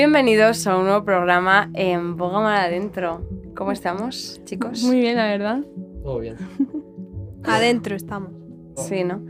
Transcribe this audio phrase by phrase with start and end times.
[0.00, 3.26] Bienvenidos a un nuevo programa en Boga Mar Adentro.
[3.56, 4.82] ¿Cómo estamos, chicos?
[4.82, 5.60] Muy bien, la verdad.
[6.02, 6.36] Todo bien.
[7.44, 8.30] Adentro estamos.
[8.76, 9.24] Sí, ¿no?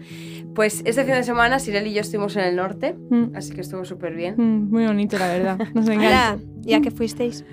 [0.57, 3.61] Pues este fin de semana Sirel y yo estuvimos en el norte, Mm, así que
[3.61, 4.35] estuvo súper bien.
[4.37, 5.57] mm, muy bonito, la verdad.
[5.75, 6.39] Nos encanta.
[6.63, 7.45] ¿ya que fuisteis?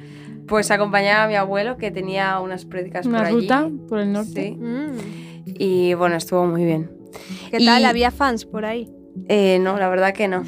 [0.48, 3.36] Pues acompañaba a mi abuelo que tenía unas prédicas Una por allí.
[3.42, 4.56] ruta por el norte.
[4.58, 4.58] Sí.
[4.60, 4.98] Mm.
[5.46, 6.90] Y bueno, estuvo muy bien.
[7.52, 7.86] ¿Qué Y- tal?
[7.86, 8.90] ¿Había fans por ahí?
[9.30, 10.44] Eh, no, la verdad que no.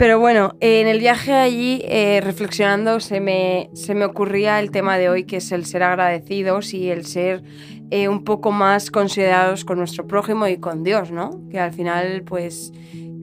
[0.00, 4.96] Pero bueno, en el viaje allí, eh, reflexionando, se me, se me ocurría el tema
[4.96, 7.42] de hoy, que es el ser agradecidos y el ser
[7.90, 11.46] eh, un poco más considerados con nuestro prójimo y con Dios, ¿no?
[11.50, 12.72] Que al final, pues,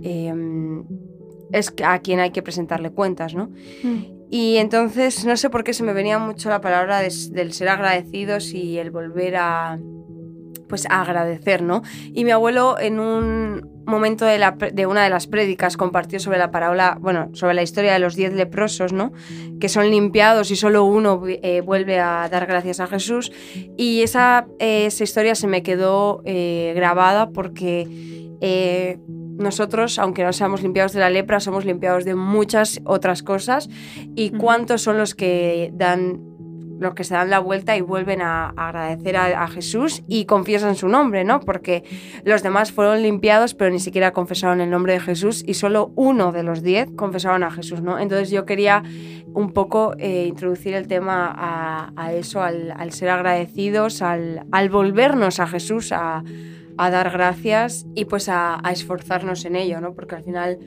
[0.03, 0.31] eh,
[1.52, 3.50] es a quien hay que presentarle cuentas, ¿no?
[3.81, 4.28] Mm.
[4.30, 7.70] Y entonces, no sé por qué se me venía mucho la palabra de- del ser
[7.70, 9.80] agradecidos y el volver a,
[10.67, 11.81] pues, agradecer, ¿no?
[12.13, 16.19] Y mi abuelo en un momento de, la pre- de una de las prédicas compartió
[16.19, 19.14] sobre la parábola, bueno, sobre la historia de los diez leprosos, ¿no?
[19.61, 23.31] Que son limpiados y solo uno eh, vuelve a dar gracias a Jesús.
[23.78, 27.88] Y esa, eh, esa historia se me quedó eh, grabada porque
[29.38, 33.69] nosotros, aunque no seamos limpiados de la lepra, somos limpiados de muchas otras cosas.
[34.16, 36.19] ¿Y cuántos son los que dan
[36.80, 40.75] los que se dan la vuelta y vuelven a, agradecer a, a Jesús y confiesan
[40.75, 41.39] su nombre, ¿no?
[41.39, 41.84] Porque
[42.23, 46.31] los demás fueron limpiados, pero ni siquiera confesaron el nombre de Jesús y solo uno
[46.31, 48.00] de los diez confesaron a Jesús, ¿no?
[48.00, 48.84] Entonces yo quería
[49.34, 54.69] un poco eh, introducir el tema a, a eso, al, al ser agradecidos, al, al
[54.69, 56.23] volvernos a Jesús, a,
[56.78, 59.94] a dar gracias y pues a, a esforzarnos en ello, ¿no?
[59.94, 60.59] Porque al final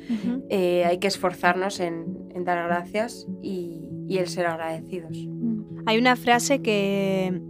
[0.48, 5.17] eh, hay que esforzarnos en, en dar gracias y, y el ser agradecidos.
[5.17, 5.84] Mm.
[5.86, 7.41] Hay una frase que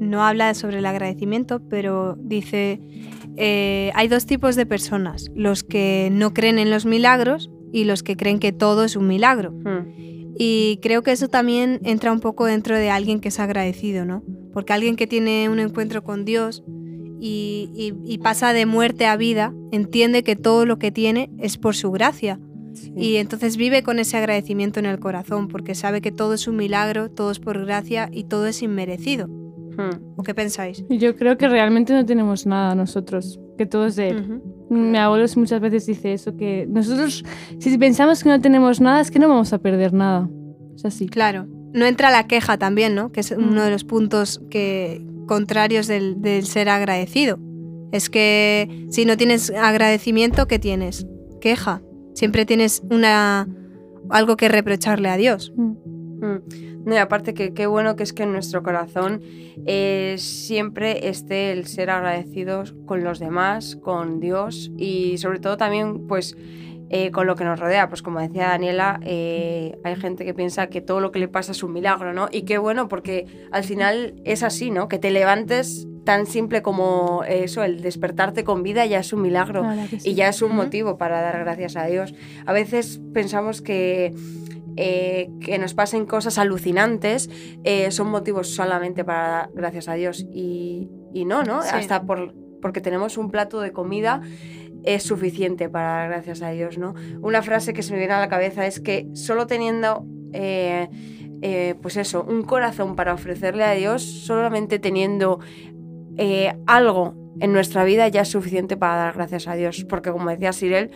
[0.00, 2.80] no habla sobre el agradecimiento, pero dice,
[3.36, 8.02] eh, hay dos tipos de personas, los que no creen en los milagros y los
[8.02, 9.52] que creen que todo es un milagro.
[9.52, 9.92] Hmm.
[10.38, 14.22] Y creo que eso también entra un poco dentro de alguien que es agradecido, ¿no?
[14.52, 16.64] Porque alguien que tiene un encuentro con Dios
[17.20, 21.56] y, y- y pasa de muerte a vida, entiende que todo lo que tiene es
[21.58, 22.38] por su gracia.
[22.96, 26.56] Y entonces vive con ese agradecimiento en el corazón, porque sabe que todo es un
[26.56, 29.26] milagro, todo es por gracia y todo es inmerecido.
[29.26, 30.14] Hmm.
[30.16, 30.84] ¿O qué pensáis?
[30.88, 34.42] Yo creo que realmente no tenemos nada nosotros, que todo es de él.
[34.70, 37.24] Mi abuelo muchas veces dice eso, que nosotros,
[37.58, 40.28] si pensamos que no tenemos nada, es que no vamos a perder nada.
[40.76, 41.08] Es así.
[41.08, 41.46] Claro.
[41.72, 43.10] No entra la queja también, ¿no?
[43.12, 43.42] Que es Mm.
[43.50, 47.38] uno de los puntos que, contrarios del, del ser agradecido.
[47.92, 51.06] Es que si no tienes agradecimiento, ¿qué tienes?
[51.40, 51.80] Queja.
[52.14, 53.46] Siempre tienes una
[54.10, 55.52] algo que reprocharle a Dios.
[55.56, 55.72] Mm.
[56.20, 56.42] Mm.
[56.84, 59.20] No, y aparte que qué bueno que es que en nuestro corazón
[59.66, 66.06] eh, siempre esté el ser agradecidos con los demás, con Dios y sobre todo también
[66.06, 66.36] pues
[66.90, 67.88] eh, con lo que nos rodea.
[67.88, 71.52] Pues como decía Daniela, eh, hay gente que piensa que todo lo que le pasa
[71.52, 72.28] es un milagro, ¿no?
[72.30, 74.88] Y qué bueno porque al final es así, ¿no?
[74.88, 79.66] Que te levantes tan simple como eso, el despertarte con vida ya es un milagro
[79.90, 79.98] sí.
[80.10, 82.14] y ya es un motivo para dar gracias a Dios.
[82.46, 84.14] A veces pensamos que,
[84.76, 87.28] eh, que nos pasen cosas alucinantes
[87.90, 91.62] son motivos solamente para dar gracias a Dios y, y no, ¿no?
[91.62, 91.68] Sí.
[91.72, 94.22] Hasta por, porque tenemos un plato de comida
[94.84, 96.94] es suficiente para dar gracias a Dios, ¿no?
[97.20, 100.04] Una frase que se me viene a la cabeza es que solo teniendo...
[100.32, 100.88] eh,
[101.40, 105.38] eh, pues eso, un corazón para ofrecerle a Dios, solamente teniendo
[106.16, 109.86] eh, algo en nuestra vida ya es suficiente para dar gracias a Dios.
[109.88, 110.90] Porque como decía Sirel,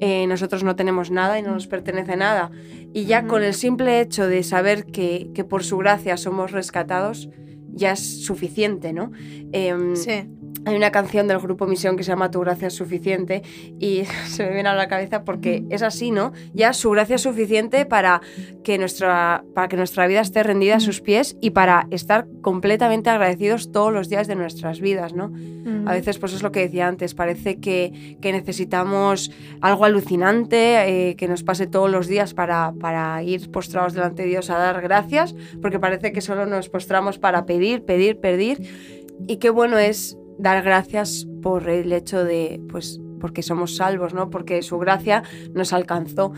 [0.00, 2.50] eh, nosotros no tenemos nada y no nos pertenece nada.
[2.92, 7.28] Y ya con el simple hecho de saber que, que por su gracia somos rescatados,
[7.72, 9.12] ya es suficiente, ¿no?
[9.52, 10.28] Em, Sí.
[10.64, 13.42] Hay una canción del grupo Misión que se llama Tu gracia es suficiente
[13.78, 16.32] y se me viene a la cabeza porque es así, ¿no?
[16.52, 18.20] Ya su gracia es suficiente para
[18.64, 23.10] que nuestra, para que nuestra vida esté rendida a sus pies y para estar completamente
[23.10, 25.32] agradecidos todos los días de nuestras vidas, ¿no?
[25.86, 29.30] A veces, pues es lo que decía antes, parece que, que necesitamos
[29.60, 34.28] algo alucinante, eh, que nos pase todos los días para, para ir postrados delante de
[34.28, 38.62] Dios a dar gracias, porque parece que solo nos postramos para pedir, pedir, pedir.
[39.26, 44.30] Y qué bueno es dar gracias por el hecho de, pues, porque somos salvos, ¿no?
[44.30, 46.32] Porque su gracia nos alcanzó.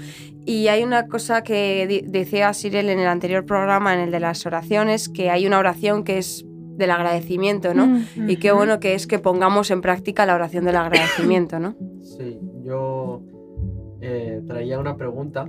[0.44, 4.46] Y hay una cosa que decía Sirel en el anterior programa, en el de las
[4.46, 6.44] oraciones, que hay una oración que es
[6.76, 7.86] del agradecimiento, ¿no?
[7.86, 8.30] Mm.
[8.30, 11.76] Y qué bueno que es que pongamos en práctica la oración del agradecimiento, ¿no?
[12.02, 13.22] Sí, yo
[14.00, 15.46] eh, traía una pregunta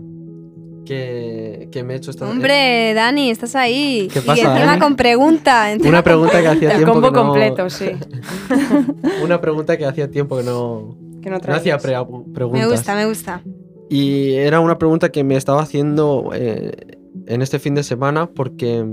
[0.85, 4.07] que, que me he hecho esta Hombre, Dani, estás ahí.
[4.11, 4.79] ¿Qué y pasa, encima Dani?
[4.81, 5.69] con pregunta.
[5.69, 7.89] eh, encima Una pregunta que hacía El tiempo combo que no, completo, sí.
[9.23, 11.93] Una pregunta que hacía tiempo que no, Que no no hacía pre-
[12.33, 12.61] preguntas.
[12.61, 13.41] Me gusta, me gusta.
[13.89, 16.71] Y era una pregunta que me estaba haciendo eh,
[17.27, 18.85] en este fin de semana porque,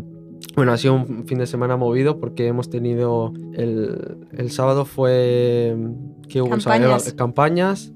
[0.56, 5.76] bueno, ha sido un fin de semana movido porque hemos tenido, el, el sábado fue
[6.28, 7.06] que hubo Campañas.
[7.06, 7.92] eva- campañas,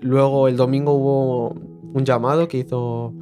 [0.00, 1.56] luego el domingo hubo
[1.94, 3.12] un llamado que hizo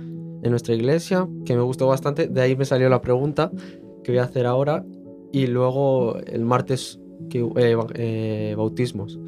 [0.42, 3.50] en nuestra iglesia que me gustó bastante, de ahí me salió la pregunta
[4.04, 4.84] que voy a hacer ahora
[5.32, 9.18] y luego el martes que, eh, eh, bautismos.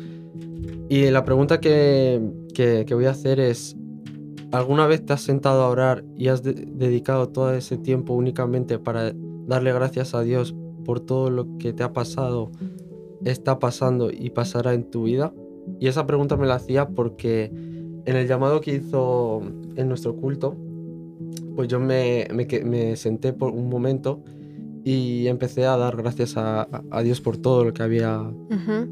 [0.89, 2.21] Y la pregunta que,
[2.55, 3.77] que- voy a hacer es,
[4.53, 8.79] ¿alguna vez te has sentado a orar y has de- dedicado todo ese tiempo únicamente
[8.79, 9.13] para
[9.47, 10.55] darle gracias a Dios
[10.85, 12.51] por todo lo que te ha pasado,
[13.25, 15.33] está pasando y pasará en tu vida?
[15.79, 17.53] Y esa pregunta me la hacía porque
[18.09, 19.43] en el llamado que hizo
[19.77, 20.57] en nuestro culto,
[21.55, 24.23] pues yo me, me que- me senté por un momento
[24.85, 26.67] y empecé a dar gracias a,
[27.03, 28.23] Dios por todo lo que había,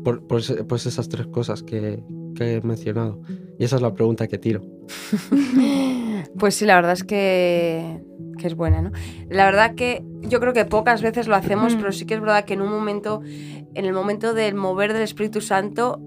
[0.05, 2.03] por, esas tres cosas que,
[2.35, 3.21] que he mencionado.
[3.59, 4.63] Y esa es la pregunta que tiro.
[6.39, 8.03] Pues sí, la verdad es que,
[8.39, 8.91] que es buena, ¿no?
[9.31, 11.79] La verdad que yo creo que pocas veces lo hacemos, Mm.
[11.79, 15.03] pero sí que es verdad que en un momento, en el momento del mover del
[15.03, 16.01] Espíritu Santo,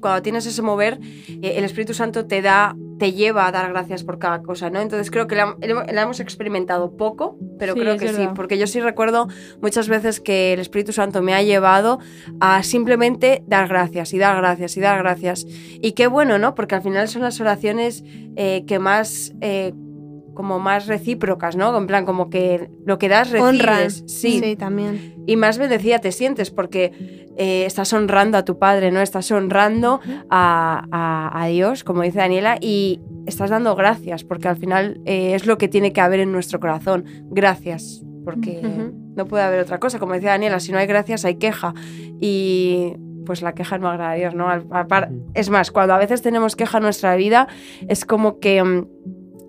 [0.00, 4.04] cuando tienes ese mover, eh, el Espíritu Santo te da, te lleva a dar gracias
[4.04, 4.80] por cada cosa, ¿no?
[4.80, 8.66] Entonces creo que la, la hemos experimentado poco, pero Sí, creo que sí, porque yo
[8.66, 9.28] sí recuerdo
[9.60, 11.98] muchas veces que el Espíritu Santo me ha llevado
[12.40, 15.46] a simplemente dar gracias y dar gracias y dar gracias.
[15.48, 16.54] Y qué bueno, ¿no?
[16.54, 18.02] Porque al final son las oraciones
[18.36, 19.32] eh, que más...
[19.40, 19.72] eh,
[20.36, 21.76] como más recíprocas, ¿no?
[21.76, 24.04] En plan, como que lo que das recibes.
[24.06, 24.38] Sí.
[24.40, 25.16] sí, también.
[25.26, 29.00] Y más bendecida te sientes porque eh, estás honrando a tu padre, ¿no?
[29.00, 30.00] Estás honrando
[30.30, 35.34] a, a- a Dios, como dice Daniela, y estás dando gracias, porque al final eh,
[35.34, 37.04] es lo que tiene que haber en nuestro corazón.
[37.30, 38.60] Gracias, porque
[39.16, 39.98] no puede haber otra cosa.
[39.98, 41.74] Como decía Daniela, si no hay gracias, hay queja.
[42.20, 42.94] Y
[43.24, 44.48] pues la queja no agrada a Dios, ¿no?
[44.48, 45.30] Al- al par- Ujú.
[45.34, 47.48] Es más, cuando a veces tenemos queja en nuestra vida,
[47.88, 48.86] es como que mm,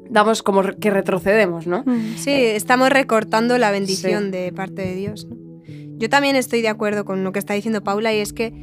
[0.10, 1.84] damos como que retrocedemos, ¿no?
[1.86, 2.16] Mm.
[2.18, 4.32] Sí, estamos recortando la bendición Sí.
[4.32, 5.28] de parte de Dios.
[5.30, 5.36] ¿no?
[5.98, 8.54] Yo también estoy de acuerdo con lo que está diciendo Paula y es que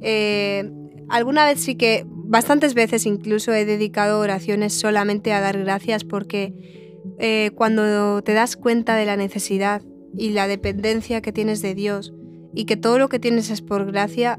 [0.00, 0.70] eh,
[1.08, 6.54] alguna vez sí que, bastantes veces incluso he dedicado oraciones solamente a dar gracias porque
[7.18, 9.82] eh, cuando te das cuenta de la necesidad
[10.16, 12.12] y la dependencia que tienes de Dios
[12.54, 14.38] y que todo lo que tienes es por gracia,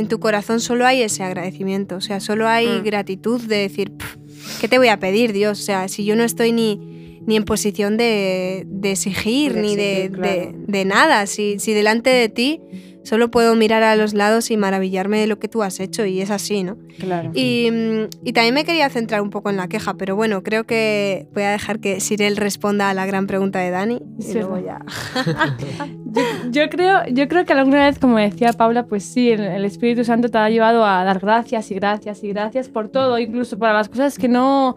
[0.00, 2.84] en tu corazón solo hay ese agradecimiento, o sea, solo hay Mm.
[2.84, 4.16] gratitud de decir, "Pff,
[4.60, 5.60] ¿qué te voy a pedir, Dios?
[5.60, 6.80] O sea, si yo no estoy ni,
[7.26, 10.32] ni en posición de, de exigir, De ni de, exigir, claro.
[10.32, 12.60] de- de nada, si, si delante de ti
[13.02, 16.20] solo puedo mirar a los lados y maravillarme de lo que tú has hecho, y
[16.20, 16.76] es así, ¿no?
[16.98, 17.30] Claro.
[17.34, 20.64] Y, mm, y también me quería centrar un poco en la queja, pero bueno, creo
[20.64, 24.00] que voy a dejar que Sirel responda a la gran pregunta de Dani.
[24.18, 24.84] Y Sí, luego ya.
[26.12, 29.64] Yo, yo creo, yo creo que alguna vez, como decía Paula, pues sí, el, el
[29.64, 33.58] Espíritu Santo te ha llevado a dar gracias y gracias y gracias por todo, incluso
[33.58, 34.74] para las cosas que no,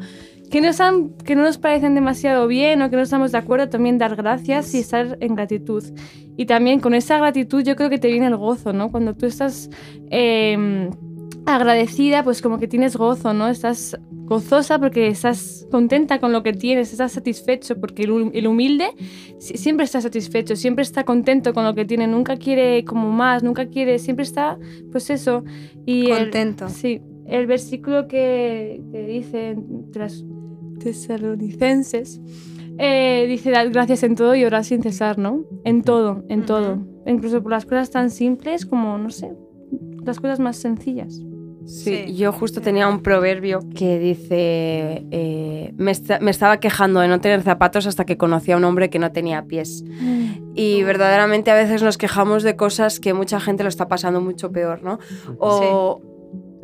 [0.54, 3.70] que no, están, que no nos parecen demasiado bien o que no estamos de acuerdo,
[3.70, 5.84] también dar gracias y estar en gratitud.
[6.38, 8.92] Y también con esa gratitud yo creo que te viene el gozo, ¿no?
[8.92, 9.70] Cuando tú estás
[10.12, 10.90] eh,
[11.46, 13.48] agradecida, pues como que tienes gozo, ¿no?
[13.50, 18.48] Estás gozosa porque estás contenta con lo que tienes, estás satisfecho porque el, hum- el
[18.48, 18.88] humilde
[19.40, 23.44] si- siempre está satisfecho, siempre está contento con lo que tiene, nunca quiere como más,
[23.44, 24.58] nunca quiere, siempre está,
[24.92, 25.44] pues eso.
[25.86, 26.70] Y el- Contento.
[26.70, 30.24] sí, el versículo que, que dice entre las
[30.84, 32.20] tesalonicenses
[32.78, 35.44] eh, dice, dad gracias en todo y orad sin cesar, ¿no?
[35.64, 36.80] En todo, en todo.
[37.06, 39.32] Incluso por las cosas tan simples como, no sé,
[40.04, 41.22] las cosas más sencillas.
[41.66, 42.16] Sí, Sí.
[42.16, 47.22] yo justo tenía un proverbio que dice, eh, me, esta- me estaba quejando de no
[47.22, 49.84] tener zapatos hasta que conocí a un hombre que no tenía pies.
[50.56, 54.52] Y verdaderamente a veces nos quejamos de cosas que mucha gente lo está pasando mucho
[54.52, 55.00] peor, ¿no?
[55.40, 56.02] O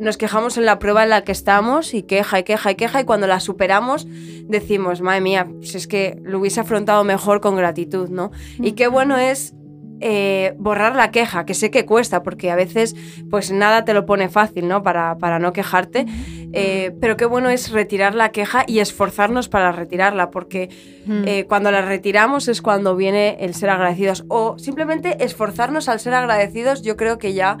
[0.00, 3.00] nos quejamos en la prueba en la que estamos y queja y queja y queja
[3.02, 4.06] y cuando la superamos
[4.48, 8.32] decimos, madre mía, si es que lo hubiese afrontado mejor con gratitud, ¿no?
[8.58, 9.54] Y qué bueno es
[10.00, 12.96] eh, borrar la queja, que sé que cuesta, porque a veces
[13.30, 14.82] pues nada te lo pone fácil, ¿no?
[14.82, 16.06] Para, para no quejarte,
[16.52, 20.68] Eh, pero qué bueno es retirar la queja y esforzarnos para retirarla, porque
[21.06, 21.22] Mm.
[21.24, 24.24] eh, cuando la retiramos es cuando viene el ser agradecidos.
[24.28, 27.56] O simplemente esforzarnos al ser agradecidos, yo creo que ya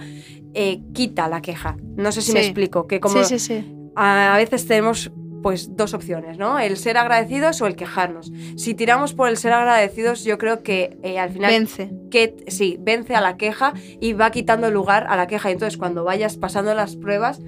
[0.92, 1.76] quita la queja.
[1.96, 3.64] No sé si me explico, que como Sí, sí, sí.
[3.94, 6.58] a a veces tenemos pues dos opciones, ¿no?
[6.58, 8.30] El ser agradecidos o el quejarnos.
[8.56, 11.90] Si tiramos por el ser agradecidos, yo creo que eh, al final Vence.
[12.10, 15.48] que sí, vence a la queja y va quitando lugar a la queja.
[15.50, 17.40] Y entonces cuando vayas pasando las pruebas,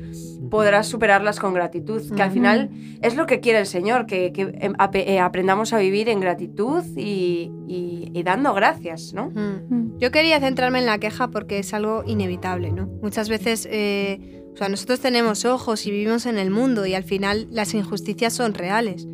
[0.50, 2.70] podrás superarlas con gratitud, que al final
[3.00, 6.84] es lo que quiere el Señor, que, que, em, eh, aprendamos a vivir en gratitud
[6.96, 9.30] y, y- y dando gracias, ¿no?
[9.30, 9.98] Mm.
[9.98, 12.86] Yo quería centrarme en la queja porque es algo inevitable, ¿no?
[13.02, 17.04] Muchas veces, eh, O sea, nosotros tenemos ojos y vivimos en el mundo y al
[17.04, 19.06] final las injusticias son reales.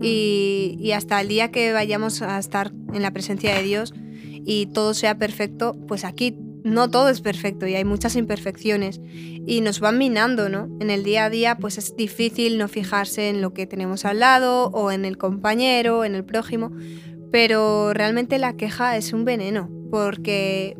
[0.00, 3.94] Y, hasta el día que vayamos a estar en la presencia de Dios
[4.44, 9.00] y todo sea perfecto, pues aquí no todo es perfecto y hay muchas imperfecciones
[9.46, 10.68] y nos van minando, ¿no?
[10.80, 14.20] En el día a día pues es difícil no fijarse en lo que tenemos al
[14.20, 16.72] lado o en el compañero, en el prójimo,
[17.30, 20.76] pero realmente la queja es un veneno porque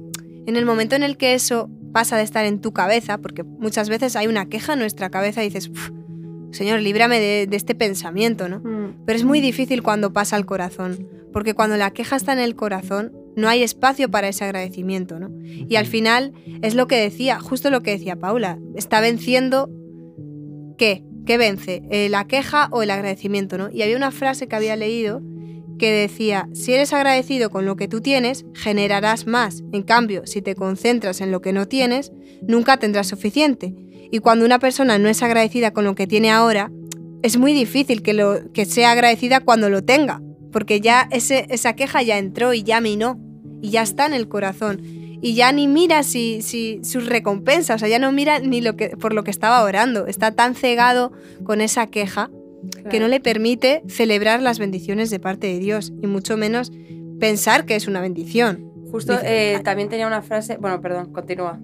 [0.47, 3.89] en el momento en el que eso pasa de estar en tu cabeza, porque muchas
[3.89, 5.71] veces hay una queja en nuestra cabeza y dices,
[6.51, 8.59] Señor, líbrame de, de, este pensamiento, ¿no?
[8.59, 9.05] Mm.
[9.07, 12.57] Pero es muy difícil cuando pasa al corazón, porque cuando la queja está en el
[12.57, 15.31] corazón, no hay espacio para ese agradecimiento, ¿no?
[15.45, 16.33] Y al final
[16.63, 19.71] es lo que decía, justo lo que decía Paula, está venciendo
[20.77, 21.05] ¿qué?
[21.27, 21.83] ¿Qué vence?
[21.91, 23.71] Eh, ¿La queja o el agradecimiento, ¿no?
[23.71, 25.23] Y había una frase que había leído
[25.78, 29.62] que decía, si eres agradecido con lo que tú tienes, generarás más.
[29.73, 32.12] En cambio, si te concentras en lo que no tienes,
[32.47, 33.75] nunca tendrás suficiente.
[34.11, 36.71] Y cuando una persona no es agradecida con lo que tiene ahora,
[37.23, 41.75] es muy difícil que, lo, que sea agradecida cuando lo tenga, porque ya ese, esa
[41.75, 43.19] queja ya entró y ya minó,
[43.62, 44.83] y ya está en el corazón.
[45.23, 48.76] Y ya ni mira si, si sus recompensas, o sea, ya no mira ni lo
[48.76, 50.07] que, por lo que estaba orando.
[50.07, 51.12] Está tan cegado
[51.45, 52.31] con esa queja
[52.90, 56.73] que no le permite celebrar las bendiciones de parte de Dios, y mucho menos
[57.21, 58.71] pensar que es una bendición.
[58.90, 61.59] Justo Dice, eh, también tenía una frase, bueno, perdón, continúa.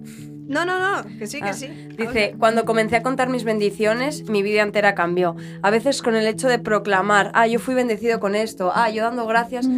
[0.47, 1.69] No, no, no, que sí, que Ah, sí.
[1.97, 5.37] Dice, cuando comencé a contar mis bendiciones, mi vida entera cambió.
[5.61, 9.03] A veces con el hecho de proclamar, ah, yo fui bendecido con esto, ah, yo
[9.03, 9.69] dando gracias,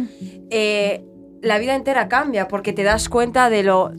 [0.50, 1.04] eh,
[1.44, 3.92] la vida entera cambia porque te das cuenta de lo,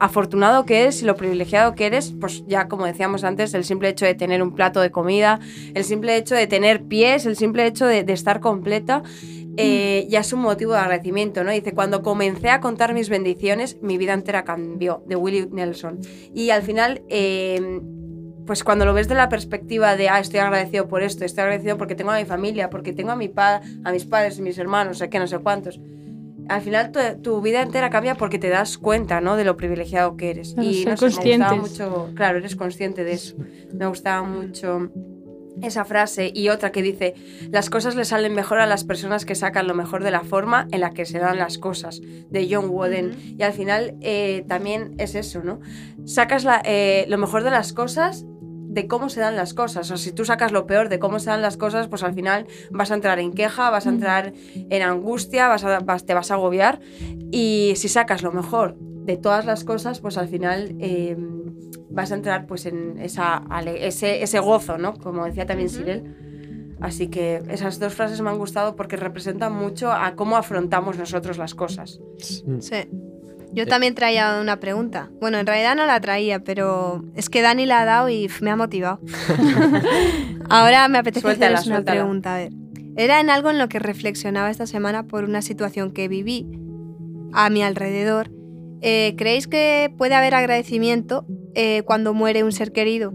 [0.00, 3.88] afortunado que eres y lo privilegiado que eres, pues ya como decíamos antes, el simple
[3.88, 5.40] hecho de tener un plato de comida,
[5.74, 9.02] el simple hecho de tener pies, el simple hecho de, estar completa.
[9.56, 11.50] eh, ya es un motivo de agradecimiento, ¿no?
[11.50, 16.00] Dice, cuando comencé a contar mis bendiciones, mi vida entera cambió, de Willie Nelson.
[16.34, 17.80] Y al final, eh,
[18.46, 21.78] pues cuando lo ves de la perspectiva de, ah, estoy agradecido por esto, estoy agradecido
[21.78, 24.98] porque tengo a mi familia, porque tengo a, mi pa a mis padres mis hermanos,
[24.98, 25.80] sé no sé cuántos.
[26.50, 29.36] Al final tu, tu, vida entera cambia porque te das cuenta, ¿no?
[29.36, 30.54] De lo privilegiado que eres.
[30.54, 33.36] Claro, y no sé, me gustaba mucho, claro, eres consciente de eso.
[33.72, 34.90] Me gustaba mucho
[35.62, 37.14] esa frase y otra que dice,
[37.50, 40.66] las cosas le salen mejor a las personas que sacan lo mejor de la forma
[40.70, 43.36] en la que se dan las cosas, de John Wooden.
[43.38, 45.60] Y al final eh, también es eso, ¿no?
[46.04, 48.24] Sacas la- eh, lo mejor de las cosas
[48.72, 49.90] de cómo se dan las cosas.
[49.90, 52.46] O si tú sacas lo peor de cómo se dan las cosas, pues al final
[52.70, 53.94] vas a entrar en queja, vas a Mm.
[53.94, 56.80] entrar en angustia, vas a, vas- te vas a agobiar.
[57.32, 61.16] Y si sacas lo mejor de todas las cosas, pues al final eh,
[61.90, 63.42] vas a entrar pues en esa,
[63.76, 64.94] ese, ese gozo, ¿no?
[64.94, 65.78] Como decía también Ujú.
[65.78, 66.14] Cyril.
[66.80, 71.36] Así que esas dos frases me han gustado porque representan mucho a cómo afrontamos nosotros
[71.38, 72.00] las cosas.
[72.46, 72.60] Mm.
[72.60, 72.76] Sí.
[73.52, 75.10] Yo también traía una pregunta.
[75.20, 78.50] Bueno, en realidad no la traía, pero es que Dani la ha dado y me
[78.50, 79.00] ha motivado.
[80.48, 82.00] Ahora me apetece Suéltala, haceros una suéltala.
[82.00, 82.34] pregunta.
[82.34, 82.52] A ver,
[82.96, 86.46] era en algo en lo que reflexionaba esta semana por una situación que viví
[87.32, 88.30] a mi alrededor.
[88.82, 93.12] Eh, ¿Creéis que puede haber agradecimiento eh, cuando muere un ser querido?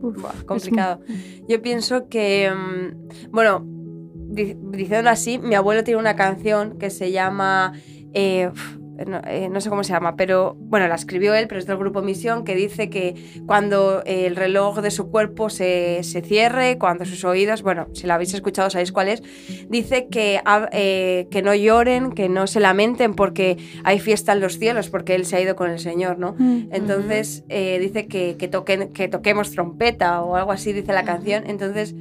[0.00, 1.00] Uf, Buah, es complicado.
[1.48, 7.12] Yo pienso que, mm, bueno, di- diciéndolo así, mi abuelo tiene una canción que se
[7.12, 7.72] llama,
[8.14, 11.58] eh, uf, no, eh, no sé cómo se llama, pero bueno, la escribió él, pero
[11.58, 13.14] es del grupo Misión, que dice que
[13.46, 18.14] cuando el reloj de su cuerpo se, se cierre, cuando sus oídos, bueno, si la
[18.14, 19.22] habéis escuchado sabéis cuál es,
[19.68, 20.40] dice que,
[20.72, 25.14] eh, que no lloren, que no se lamenten porque hay fiesta en los cielos, porque
[25.14, 26.34] él se ha ido con el Señor, ¿no?
[26.38, 26.68] Mm.
[26.70, 31.44] Entonces eh, dice que, que, toquen, que toquemos trompeta o algo así, dice la canción.
[31.46, 31.94] Entonces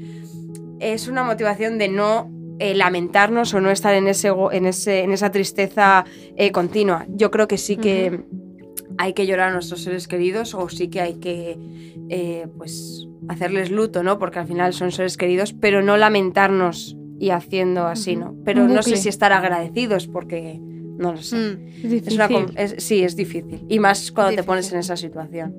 [0.79, 5.12] es una motivación de no eh, lamentarnos o no estar en, ese, en, ese, en
[5.12, 7.05] esa tristeza eh, continua.
[7.09, 8.21] Yo creo que sí que
[8.97, 11.57] hay que llorar a nuestros seres queridos o sí que hay que
[12.09, 14.19] eh, pues hacerles luto, ¿no?
[14.19, 18.35] Porque al final son seres queridos, pero no lamentarnos y haciendo así, ¿no?
[18.45, 21.35] Pero no sé si estar agradecidos porque no lo sé.
[21.35, 21.67] Mm.
[21.83, 22.07] Es difícil.
[22.07, 23.65] Es una es- sí, es difícil.
[23.67, 25.55] Y más cuando te pones en esa situación.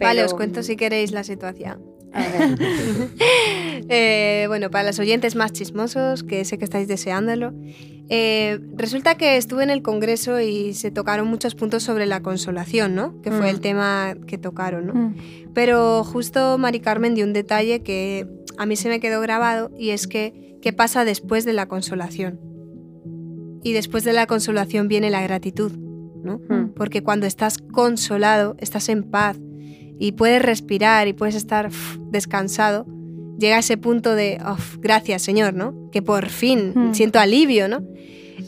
[0.00, 1.84] Vale, os cuento si queréis la situación.
[3.92, 7.52] Eh, bueno, para los oyentes más chismosos, que sé que estáis deseándolo,
[8.08, 12.94] eh, resulta que estuve en el Congreso y se tocaron muchos puntos sobre la consolación,
[12.94, 13.20] ¿no?
[13.22, 13.54] Que fue Mm.
[13.54, 14.94] el tema que tocaron, ¿no?
[14.94, 15.14] Mm.
[15.54, 19.90] Pero justo Mari Carmen dio un detalle que a mí se me quedó grabado y
[19.90, 22.38] es que, ¿qué pasa después de la consolación?
[23.64, 25.72] Y después de la consolación viene la gratitud,
[26.22, 26.40] ¿no?
[26.48, 26.74] Mm.
[26.76, 29.36] Porque cuando estás consolado, estás en paz
[30.00, 31.70] y puedes respirar y puedes estar
[32.10, 32.86] descansado,
[33.38, 35.74] llega ese punto de, "Uf, gracias Señor, ¿no?
[35.92, 36.94] Que por fin Hmm.
[36.94, 37.82] siento alivio, ¿no?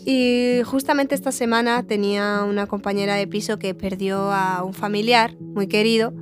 [0.05, 5.67] Y justamente esta semana tenía una compañera de piso que perdió a un familiar muy
[5.69, 6.13] querido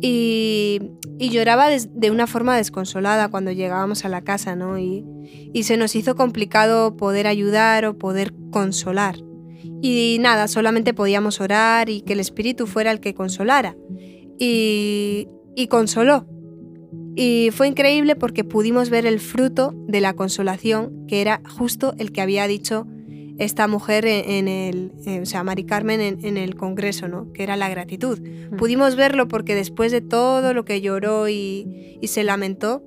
[0.00, 0.80] Y,
[1.18, 4.78] y lloraba des- de una forma desconsolada cuando llegábamos a la casa, ¿no?
[4.78, 5.04] Y,
[5.52, 9.16] y se nos hizo complicado poder ayudar o poder consolar.
[9.82, 13.74] Y nada, solamente podíamos orar y que el Espíritu fuera el que consolara.
[14.38, 16.26] Y, y consoló.
[17.16, 22.12] Y fue increíble porque pudimos ver el fruto de la consolación, que era justo el
[22.12, 22.86] que había dicho
[23.38, 24.92] esta mujer en, el,
[25.22, 27.32] o sea, Mari Carmen en, en el Congreso, ¿no?
[27.32, 28.20] Que era la gratitud.
[28.56, 32.82] Pudimos verlo porque después de todo lo que lloró y, y se lamentó,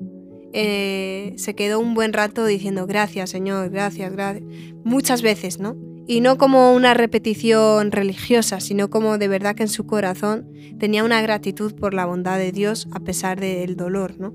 [0.53, 4.45] eh, se quedó un buen rato diciendo gracias, Señor, gracias, gracias.
[4.83, 5.75] Muchas veces, ¿no?
[6.11, 10.45] Y no como una repetición religiosa, sino como de verdad que en su corazón
[10.77, 14.33] tenía una gratitud por la bondad de Dios a pesar del dolor, ¿no?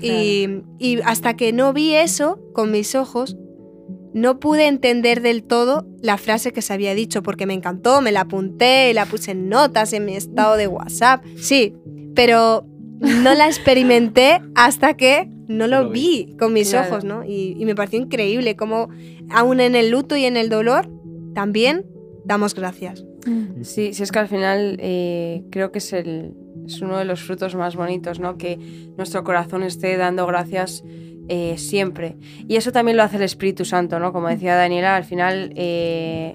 [0.00, 3.36] Y, y hasta que no vi eso con mis ojos,
[4.14, 8.12] no pude entender del todo la frase que se había dicho, porque me encantó, me
[8.12, 11.24] la apunté, la puse en notas en mi estado de WhatsApp.
[11.36, 11.74] Sí,
[12.14, 12.64] pero
[13.00, 16.88] no la experimenté hasta que no lo lo vi con mis Claro.
[16.90, 17.24] ojos, ¿no?
[17.24, 18.88] Y, y me pareció increíble cómo
[19.30, 20.88] aún en el luto y en el dolor
[21.34, 21.84] también
[22.24, 23.04] damos gracias.
[23.62, 26.34] Sí, sí, es que al final eh, creo que es, el,
[26.66, 28.36] es uno de los frutos más bonitos, ¿no?
[28.36, 28.58] Que
[28.96, 30.82] nuestro corazón esté dando gracias
[31.28, 32.16] eh, siempre.
[32.48, 34.12] Y eso también lo hace el Espíritu Santo, ¿no?
[34.12, 36.34] Como decía Daniela, al final eh,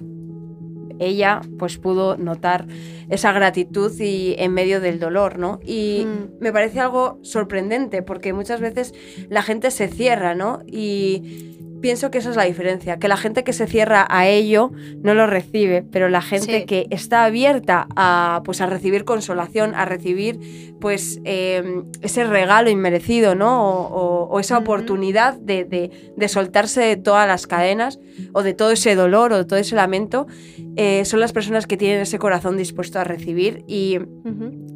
[0.99, 2.67] ella pues pudo notar
[3.09, 5.59] esa gratitud y en medio del dolor, ¿no?
[5.65, 6.39] Y Mm.
[6.41, 8.93] me parece algo sorprendente porque muchas veces
[9.29, 10.61] la gente se cierra, ¿no?
[10.67, 14.71] Y pienso que esa es la diferencia, que la gente que se cierra a ello
[15.01, 16.65] no lo recibe, pero la gente Sí.
[16.65, 23.33] que está abierta a, pues, a recibir consolación, a recibir pues eh, ese regalo inmerecido,
[23.33, 23.63] ¿no?
[23.67, 27.99] O, o- o esa oportunidad de, de- de soltarse de todas las cadenas
[28.33, 30.27] o de todo ese dolor o de todo ese lamento,
[30.75, 33.97] eh, son las personas que tienen ese corazón dispuesto a recibir y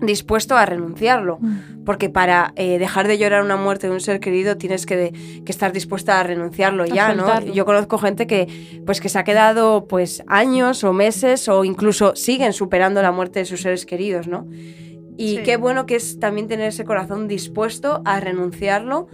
[0.02, 1.40] dispuesto a renunciarlo.
[1.86, 5.12] Porque para eh, dejar de llorar una muerte de un ser querido tienes que, de-
[5.46, 7.40] que estar dispuesta a renunciarlo ya, ¿no?
[7.54, 12.16] Yo conozco gente que, pues, que se ha quedado pues, años o meses o incluso
[12.16, 14.48] siguen superando la muerte de sus seres queridos, ¿no?
[15.18, 15.44] Y Sí.
[15.44, 19.08] qué bueno que es también tener ese corazón dispuesto a renunciarlo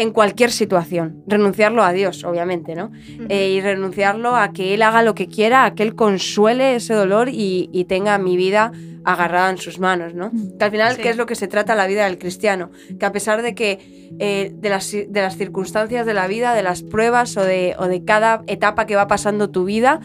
[0.00, 1.22] en cualquier situación.
[1.26, 2.90] Renunciarlo a Dios, obviamente, ¿no?
[3.28, 6.94] Eh, y renunciarlo a que Él haga lo que quiera, a que Él consuele ese
[6.94, 8.72] dolor y, y tenga mi vida
[9.04, 10.30] agarrada en sus manos, ¿no?
[10.58, 11.02] Que al final, Sí.
[11.02, 12.70] ¿qué es lo que se trata la vida del cristiano?
[12.98, 13.78] Que a pesar de que
[14.18, 17.86] eh, de, las, de las circunstancias de la vida, de las pruebas o de, o
[17.86, 20.00] de cada etapa que va pasando tu vida,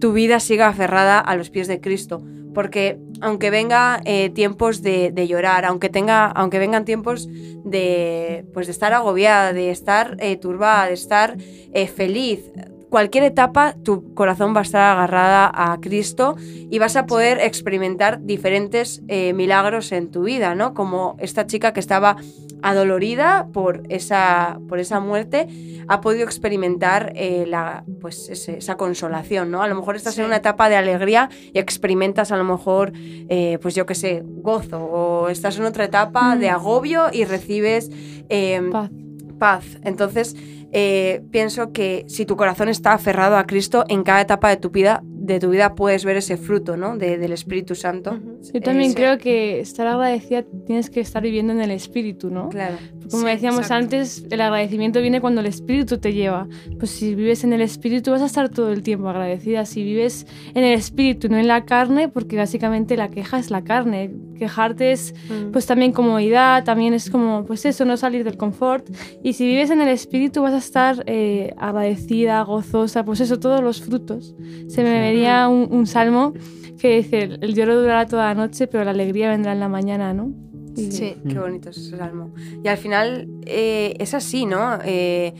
[0.00, 2.22] tu vida siga aferrada a los pies de Cristo.
[2.58, 8.72] Porque aunque venga eh, tiempos de, llorar, aunque, tenga, aunque vengan tiempos de, pues de
[8.72, 11.36] estar agobiada, de estar eh, turbada, de estar
[11.72, 12.50] eh, feliz,
[12.90, 16.36] cualquier etapa tu corazón va a estar agarrada a Cristo
[16.70, 20.74] y vas a poder experimentar diferentes eh, milagros en tu vida, ¿no?
[20.74, 22.16] Como esta chica que estaba
[22.62, 25.48] adolorida por esa, por esa muerte,
[25.88, 29.62] ha podido experimentar eh, la, pues ese- esa consolación, ¿no?
[29.62, 30.20] A lo mejor estás Sí.
[30.20, 34.22] en una etapa de alegría y experimentas a lo mejor, eh, pues yo qué sé,
[34.24, 36.40] gozo, o estás en otra etapa Mm.
[36.40, 37.90] de agobio y recibes
[38.28, 38.90] em, Paz.
[39.38, 39.64] paz.
[39.84, 40.36] Entonces,
[40.72, 44.70] eh, pienso que si tu corazón está aferrado a Cristo, en cada etapa de tu
[44.70, 46.96] vida, de tu vida puedes ver ese fruto, ¿no?
[46.96, 48.12] De- del Espíritu Santo.
[48.12, 48.40] Ujú.
[48.54, 52.48] Yo también Eh, creo que estar agradecida tienes que estar viviendo en el espíritu, ¿no?
[52.48, 52.76] Claro.
[53.10, 53.84] Como Sí, decíamos exacto.
[53.96, 56.46] antes, el agradecimiento viene cuando el espíritu te lleva.
[56.78, 59.66] Pues si vives en el espíritu vas a estar todo el tiempo agradecida.
[59.66, 63.64] Si vives en el espíritu, no en la carne, porque básicamente la queja es la
[63.64, 64.10] carne.
[64.38, 65.50] Quejarte es Mm.
[65.52, 68.88] pues también comodidad, también es como pues eso, no salir del confort.
[69.22, 73.62] Y si vives en el espíritu vas a estar eh, agradecida, gozosa, pues eso, todos
[73.62, 74.34] los frutos.
[74.68, 76.34] Se me venía un, un salmo
[76.78, 80.12] que dice, el lloro durará toda la noche, pero la alegría vendrá en la mañana,
[80.14, 80.30] ¿no?
[80.76, 81.16] Y- Sí.
[81.28, 81.40] Qué Mm.
[81.40, 82.32] bonito es ese salmo.
[82.62, 84.78] Y al final eh, es así, ¿no?
[84.84, 85.34] Eh,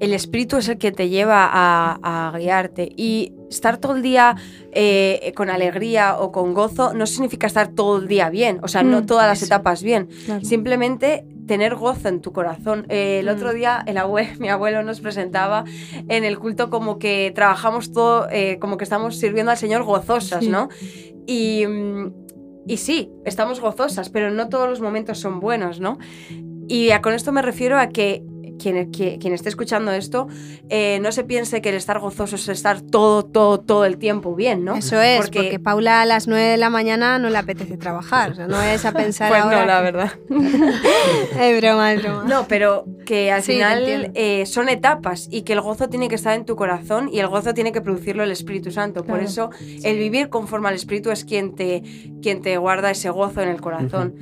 [0.00, 2.90] el espíritu es el que te lleva a, a guiarte.
[2.96, 4.34] Y estar todo el día
[4.72, 8.58] eh, con alegría o con gozo no significa estar todo el día bien.
[8.62, 9.46] O sea, no Mm, todas las eso.
[9.54, 10.08] etapas bien.
[10.26, 10.44] claro.
[10.44, 12.86] Simplemente tener gozo en tu corazón.
[12.88, 13.30] Eh, el Mm.
[13.36, 15.64] otro día el abue- mi abuelo nos presentaba
[16.08, 20.44] en el culto como que trabajamos todo, eh, como que estamos sirviendo al Señor gozosas,
[20.44, 20.50] Sí.
[20.50, 20.68] ¿no?
[21.26, 22.12] Y, mm,
[22.66, 25.98] y sí, estamos gozosas, pero no todos los momentos son buenos, ¿no?
[26.66, 28.22] Y a- con esto me refiero a que
[28.58, 30.28] quien, quien, quien esté escuchando esto
[30.68, 34.34] eh, no se piense que el estar gozoso es estar todo, todo, todo el tiempo
[34.34, 34.76] bien, ¿no?
[34.76, 35.58] Eso es, porque...
[35.58, 38.32] Paula a las 9 de la mañana no le apetece trabajar.
[38.32, 40.12] O sea, no vayas a pensar Pues ahora no, la que- verdad.
[41.40, 42.24] es broma, es broma.
[42.24, 46.14] No, pero que al Sí, final eh, son etapas y que el gozo tiene que
[46.14, 49.04] estar en tu corazón y el gozo tiene que producirlo el Espíritu Santo.
[49.04, 49.24] Por Claro.
[49.24, 49.50] eso
[49.84, 51.82] el vivir conforme al Espíritu es quien te,
[52.22, 54.14] quien te guarda ese gozo en el corazón.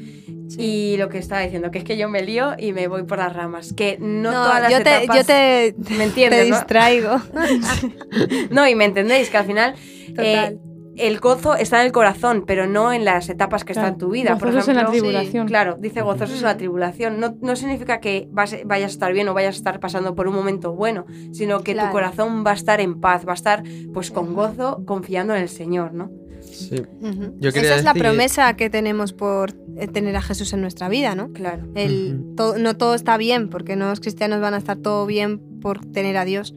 [0.59, 3.19] Y lo que estaba diciendo, que es que yo me lío y me voy por
[3.19, 3.73] las ramas.
[3.73, 5.17] Que no, No, todas las yo, te, etapas...
[5.17, 7.17] yo te, ¿Me entiendes, distraigo.
[8.51, 9.75] No, y me entendéis, que al final...
[10.11, 10.25] Total.
[10.55, 10.59] eh,
[10.99, 13.99] el gozo está en el corazón, pero no en las etapas que está Claro, en
[13.99, 14.37] tu vida.
[14.37, 15.47] Por gozosos en la ejemplo, tribulación.
[15.47, 17.19] Claro, dice gozosos en la tribulación.
[17.19, 20.29] No, no significa que vas- vayas a estar bien o vayas a estar pasando por
[20.29, 21.89] un momento bueno, sino que Claro.
[21.89, 23.63] tu corazón va a estar en paz, va a estar
[23.95, 26.11] pues con gozo, confiando en el Señor, ¿no?
[26.53, 26.77] Sí.
[27.01, 27.35] Ujú.
[27.41, 30.89] Yo quería Esa es la promesa que tenemos por eh, tener a Jesús en nuestra
[30.89, 31.33] vida, ¿no?
[31.33, 31.67] Claro.
[31.75, 32.35] El, Ujú.
[32.37, 35.85] to- no todo está bien, porque no los cristianos van a estar todo bien por
[35.87, 36.55] tener a Dios,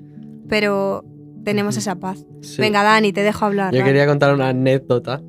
[0.50, 1.04] pero
[1.44, 2.26] tenemos esa paz.
[2.42, 2.62] Sí.
[2.62, 3.72] Venga, Dani, te dejo hablar.
[3.74, 3.90] Yo Dani.
[3.90, 5.22] quería contar una anécdota,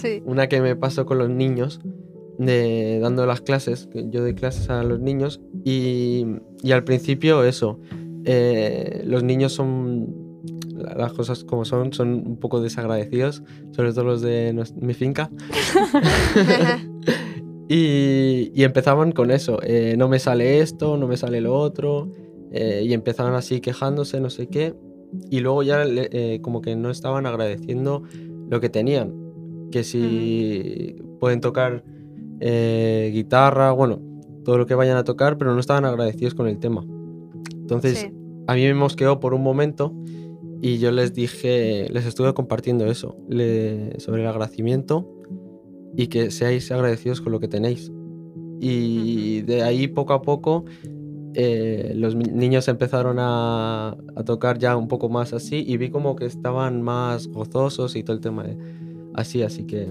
[0.00, 0.22] Sí.
[0.26, 1.80] una que me pasó con los niños,
[2.38, 6.24] de, dando las clases, yo doy clases a los niños, y,
[6.62, 7.78] y al principio eso,
[8.24, 10.29] eh, los niños son,
[10.80, 15.30] las cosas como son, son un poco desagradecidos, sobre todo los de mi finca.
[17.72, 22.10] Y, y empezaban con eso, eh, no me sale esto, no me sale lo otro,
[22.50, 24.74] eh, y empezaban así quejándose, no sé qué,
[25.30, 28.02] y luego ya eh, como que no estaban agradeciendo
[28.48, 29.14] lo que tenían,
[29.70, 31.84] que si pueden tocar
[32.40, 34.00] guitarra, bueno,
[34.44, 36.84] todo lo que vayan a tocar, pero no estaban agradecidos con el tema.
[37.54, 38.12] Entonces, Sí.
[38.48, 39.94] a mí me mosqueó por un momento
[40.62, 45.08] y yo les dije, les estuve compartiendo eso, le- sobre el agradecimiento
[45.96, 47.90] y que seáis agradecidos con lo que tenéis.
[48.60, 50.64] Y de ahí poco a poco
[51.34, 56.14] eh, los niños empezaron a, a tocar ya un poco más así y vi como
[56.16, 58.56] que estaban más gozosos y todo el tema de
[59.14, 59.88] así, así que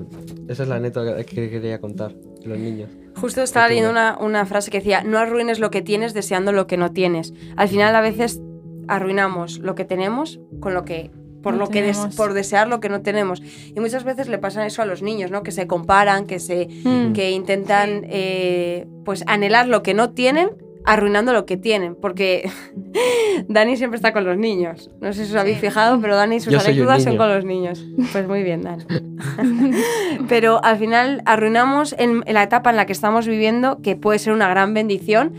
[0.47, 2.13] esa es la anécdota que quería contar
[2.45, 2.89] los niños.
[3.15, 6.67] Justo estaba leyendo una, una frase que decía, no arruines lo que tienes deseando lo
[6.67, 7.33] que no tienes.
[7.57, 8.41] Al final a veces
[8.89, 12.81] arruinamos lo que tenemos con lo que por No lo que des- por desear lo
[12.81, 13.41] que no tenemos.
[13.73, 16.67] Y muchas veces le pasa eso a los niños no que se comparan que se
[16.83, 17.13] Mm.
[17.13, 20.49] que intentan eh, pues anhelar lo que no tienen
[20.85, 22.49] arruinando lo que tienen porque
[23.47, 24.89] Dani siempre está con los niños.
[24.99, 25.67] No sé si os habéis Sí.
[25.67, 27.85] fijado pero Dani y sus Yo anécdotas son con los niños.
[28.11, 28.83] Pues muy bien Dani.
[30.27, 34.19] Pero al final arruinamos en, en la etapa en la que estamos viviendo, que puede
[34.19, 35.33] ser una gran bendición,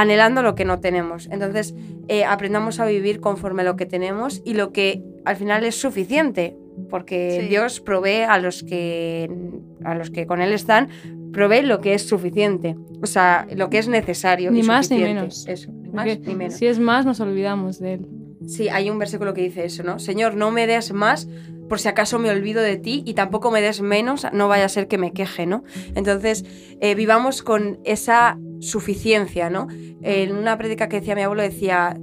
[0.00, 1.28] anhelando lo que no tenemos.
[1.30, 1.74] Entonces,
[2.08, 5.74] eh, aprendamos a vivir conforme a lo que tenemos y lo que al final es
[5.80, 6.56] suficiente,
[6.88, 7.48] porque Sí.
[7.48, 9.30] Dios provee a los que
[9.84, 10.88] a los que con él están,
[11.32, 14.50] provee lo que es suficiente, o sea, lo que es necesario.
[14.50, 15.14] Ni y más ni suficiente.
[15.20, 15.48] menos.
[15.48, 16.54] Eso, ni más ni menos.
[16.54, 18.06] Si es más, nos olvidamos de él.
[18.46, 19.98] Sí, hay un versículo que dice eso, ¿no?
[19.98, 21.28] Señor, no me des más
[21.70, 24.68] por si acaso me olvido de ti y tampoco me des menos, no vaya a
[24.68, 25.62] ser que me queje, ¿no?
[25.94, 26.44] Entonces,
[26.80, 29.68] eh, vivamos con esa suficiencia, ¿no?
[30.02, 31.96] En una prédica que decía mi abuelo decía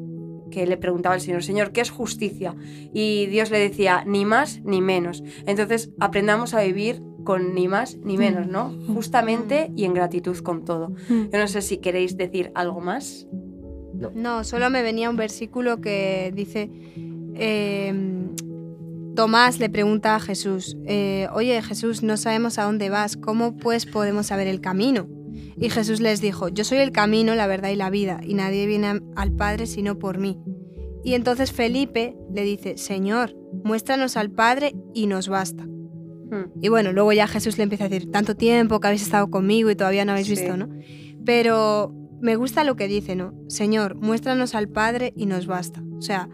[0.51, 2.55] que le preguntaba al Señor, Señor, ¿qué es justicia?
[2.93, 5.21] Y Dios le decía, ni más ni menos.
[5.45, 8.73] Entonces, aprendamos a vivir con ni más ni menos, ¿no?
[8.93, 10.91] Justamente y en gratitud con todo.
[11.09, 11.23] Mm.
[11.33, 13.27] Yo no sé si queréis decir algo más.
[14.13, 16.69] No, solo me venía un versículo que dice,
[17.35, 17.93] eh,
[19.17, 23.87] Tomás le pregunta a Jesús, eh, oye Jesús, no sabemos a dónde vas, ¿cómo pues
[23.87, 25.07] podemos saber el camino?
[25.59, 28.67] Y Jesús les dijo, yo soy el camino, la verdad y la vida, y nadie
[28.67, 30.37] viene al Padre sino por mí.
[31.03, 35.63] Y entonces Felipe le dice, Señor, muéstranos al Padre y nos basta.
[35.63, 36.51] Hmm.
[36.61, 39.71] Y bueno, luego ya Jesús le empieza a decir, tanto tiempo que habéis estado conmigo
[39.71, 40.35] y todavía no habéis Sí.
[40.35, 40.69] visto, ¿no?
[41.25, 43.33] Pero me gusta lo que dice, ¿no?
[43.47, 45.81] Señor, muéstranos al Padre y nos basta.
[45.97, 46.29] O sea,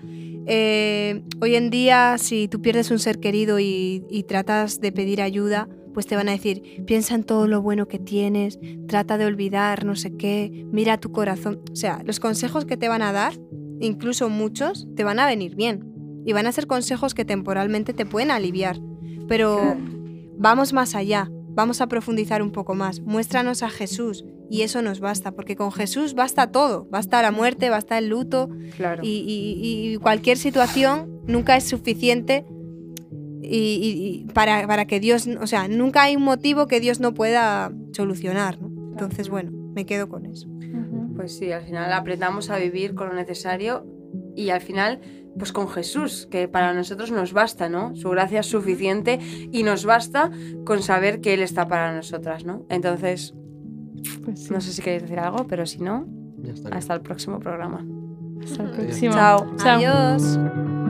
[0.47, 5.21] eh, hoy en día si tú pierdes un ser querido y, y tratas de pedir
[5.21, 9.25] ayuda, pues te van a decir, piensa en todo lo bueno que tienes, trata de
[9.25, 11.61] olvidar no sé qué, mira tu corazón.
[11.71, 13.33] O sea, los consejos que te van a dar,
[13.79, 15.91] incluso muchos, te van a venir bien.
[16.25, 18.79] Y van a ser consejos que temporalmente te pueden aliviar.
[19.27, 19.77] Pero
[20.37, 22.99] vamos más allá, vamos a profundizar un poco más.
[23.01, 27.69] Muéstranos a Jesús y eso nos basta, porque con Jesús basta todo, basta la muerte,
[27.69, 29.01] basta el luto Claro.
[29.03, 32.45] y, y- y cualquier situación nunca es suficiente
[33.41, 36.99] y, y- y para, para que Dios, o sea, nunca hay un motivo que Dios
[36.99, 38.61] no pueda solucionar.
[38.61, 38.67] ¿no?
[38.91, 40.47] Entonces, bueno, me quedo con eso.
[41.15, 43.85] Pues sí, al final aprendamos a vivir con lo necesario
[44.35, 44.99] y al final,
[45.37, 47.95] pues con Jesús, que para nosotros nos basta, ¿no?
[47.95, 49.19] Su gracia es suficiente
[49.51, 50.29] y nos basta
[50.65, 52.65] con saber que Él está para nosotras, ¿no?
[52.69, 53.33] Entonces,
[54.23, 54.53] Pues sí.
[54.53, 56.05] no sé si queréis decir algo, pero si no.
[56.71, 57.85] Hasta el próximo programa.
[58.43, 59.13] Hasta el próximo.
[59.13, 59.55] Chao.
[59.57, 59.77] Chao.
[59.77, 60.82] Adiós.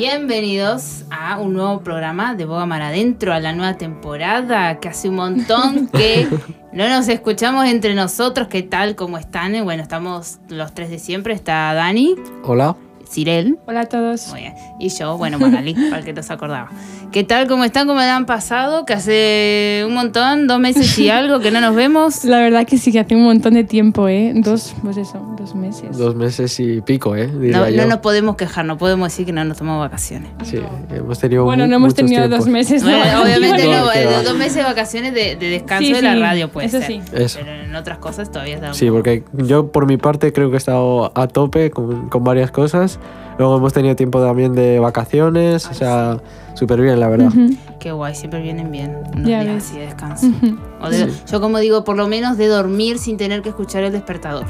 [0.00, 5.10] Bienvenidos a un nuevo programa de Boga Mar Adentro, a la nueva temporada, que hace
[5.10, 6.26] un montón que
[6.72, 8.48] no nos escuchamos entre nosotros.
[8.48, 8.96] ¿Qué tal?
[8.96, 9.62] ¿Cómo están?
[9.62, 11.34] Bueno, estamos los tres de siempre.
[11.34, 12.76] Está Dani, Hola.
[13.10, 14.28] Cirel, Hola a todos.
[14.28, 16.68] muy bien, y yo, bueno, Magali, para el que no se acordaba.
[17.10, 17.48] ¿Qué tal?
[17.48, 17.88] ¿Cómo están?
[17.88, 18.84] ¿Cómo le han pasado?
[18.86, 22.24] Que hace un montón, dos meses y algo que no nos vemos.
[22.24, 24.32] La verdad que sí, que hace un montón de tiempo, ¿eh?
[24.36, 25.98] Dos, pues eso, dos meses.
[25.98, 27.26] Dos meses y pico, ¿eh?
[27.26, 27.82] Diría No, yo.
[27.82, 30.30] no nos podemos quejar, no podemos decir que no nos tomamos vacaciones.
[30.44, 30.60] Sí,
[30.94, 32.38] hemos tenido Bueno, no hemos tenido tiempos.
[32.38, 32.84] dos meses.
[32.84, 35.92] de Bueno, obviamente No, no, que eh, dos meses de vacaciones de, de descanso Sí,
[35.92, 36.86] de la sí, radio puede eso ser.
[36.86, 37.00] sí.
[37.12, 37.40] Eso.
[37.42, 40.58] Pero en otras cosas todavía está Sí, porque yo por mi parte creo que he
[40.58, 42.99] estado a tope con, con varias cosas.
[43.38, 46.18] Luego hemos tenido tiempo también de vacaciones, o sea,
[46.54, 47.30] súper bien, la verdad.
[47.78, 49.64] Qué guay, siempre vienen bien unos Ya días ves.
[49.64, 50.26] así de descanso.
[50.26, 50.58] Ujú.
[50.82, 53.92] O de- Yo como digo, por lo menos de dormir sin tener que escuchar el
[53.92, 54.44] despertador.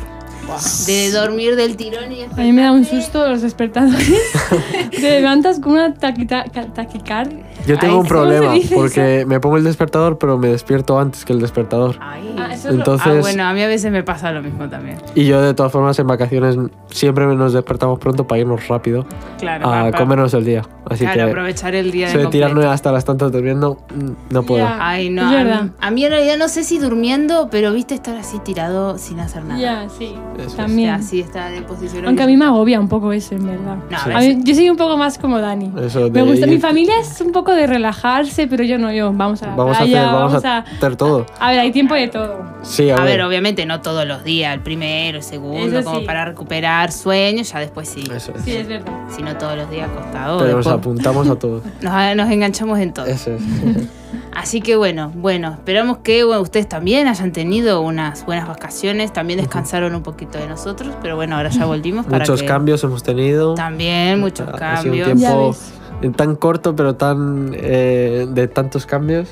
[0.87, 4.09] De dormir del tirón y A mí me da un susto los despertadores.
[4.91, 7.45] Te levantas con una taquita- taquicardia.
[7.67, 10.99] Yo tengo Ay, un ¿cómo se problema, porque me pongo el despertador, pero me despierto
[10.99, 11.97] antes que el despertador.
[12.01, 12.35] Ay.
[12.39, 14.69] Ah, eso es lo- Entonces, Ah, bueno, a mí a veces me pasa lo mismo
[14.69, 14.97] también.
[15.15, 16.57] y yo de todas formas en vacaciones
[16.91, 19.07] siempre nos despertamos pronto para irnos rápido
[19.39, 20.63] Claro, a para- comernos el día.
[20.89, 24.43] Así claro, que aprovechar el día eso de tirarme hasta las tantas durmiendo, mm, no
[24.43, 24.65] puedo.
[24.65, 24.77] Ya.
[24.81, 25.63] Ay, no, a verdad.
[25.65, 29.21] mí, a mí en realidad no sé si durmiendo, pero viste estar así tirado sin
[29.21, 29.61] hacer nada.
[29.61, 30.15] Ya, sí.
[30.41, 30.57] Eso es.
[30.57, 30.91] También.
[30.91, 33.77] Así estar en posición Aunque a mí me agobia un poco eso, en verdad.
[33.91, 34.11] No, a Sí.
[34.13, 35.73] A mí- yo soy un poco más como Dani.
[35.85, 36.47] Eso de Me gusta.
[36.47, 39.13] ir- Mi familia es un poco de relajarse, pero yo no, yo.
[39.13, 40.59] Vamos a la Vamos a playa, hacer, vamos, a a...
[40.61, 41.27] hacer todo.
[41.39, 42.41] A ver, hay tiempo de todo.
[42.63, 43.19] Sí, a, A ver.
[43.19, 46.07] ver, obviamente no todos los días, el primero, el segundo, Eso como sí.
[46.07, 48.05] para recuperar sueños, ya después sí.
[48.15, 48.43] Eso es.
[48.45, 48.93] Sí, es verdad.
[49.15, 50.39] Si no todos los días acostado.
[50.39, 51.63] Pero nos después apuntamos a todo.
[51.81, 53.07] nos, nos enganchamos en todo.
[53.07, 53.43] Eso es.
[54.35, 59.39] Así que bueno, bueno, esperamos que bueno, ustedes también hayan tenido unas buenas vacaciones, también
[59.41, 63.03] descansaron un poquito de nosotros, pero bueno, ahora ya volvimos para Muchos que- cambios hemos
[63.03, 63.55] tenido.
[63.55, 65.59] También muchos Ha sido un cambios.
[66.01, 69.29] Tiempo tan corto, pero tan eh, de tantos cambios.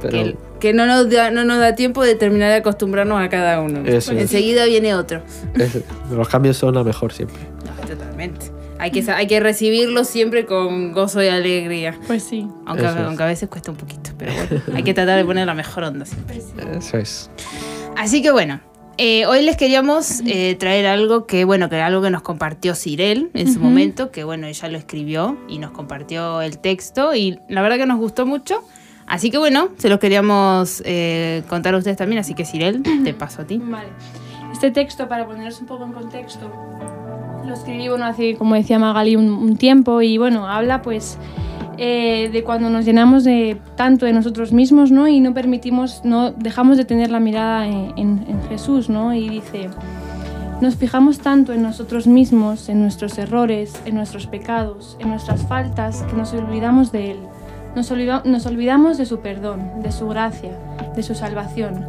[0.00, 3.28] Pero Que, que no, nos da, no nos da tiempo de terminar de acostumbrarnos a
[3.28, 3.80] cada uno.
[3.84, 4.22] Eso es.
[4.22, 5.20] Enseguida viene otro.
[5.54, 7.38] es- los cambios son a mejor siempre.
[7.64, 8.50] No, totalmente.
[8.78, 11.98] Hay que, sa- hay que recibirlos siempre con gozo y alegría.
[12.06, 12.46] Pues sí.
[12.66, 15.54] Aunque, aunque a veces cuesta un poquito, pero bueno, hay que tratar de poner la
[15.54, 16.42] mejor onda siempre.
[16.76, 17.30] Eso es.
[17.96, 18.60] Así que bueno,
[18.98, 23.30] eh, hoy les queríamos eh, traer algo que, bueno, que algo que nos compartió Cirel
[23.34, 27.62] en su momento, que bueno, ella lo escribió y nos compartió el texto y la
[27.62, 28.62] verdad que nos gustó mucho.
[29.06, 33.14] Así que bueno, se los queríamos eh, contar a ustedes también, así que Cirel, te
[33.14, 33.58] paso a ti.
[33.62, 33.88] Vale.
[34.52, 36.50] Este texto, para poneros un poco en contexto,
[37.46, 41.18] lo escribí, bueno, hace, como decía Magali, un, tiempo y, bueno, habla, pues,
[41.78, 45.08] eh, de cuando nos llenamos de tanto de nosotros mismos, ¿no?
[45.08, 49.12] Y no permitimos, no dejamos de tener la mirada en, en- Jesús, ¿no?
[49.14, 49.68] Y dice,
[50.60, 56.02] nos fijamos tanto en nosotros mismos, en nuestros errores, en nuestros pecados, en nuestras faltas,
[56.04, 57.18] que nos olvidamos de Él.
[57.74, 60.52] Nos olvidamos de su perdón, de su gracia,
[60.94, 61.84] de su salvación.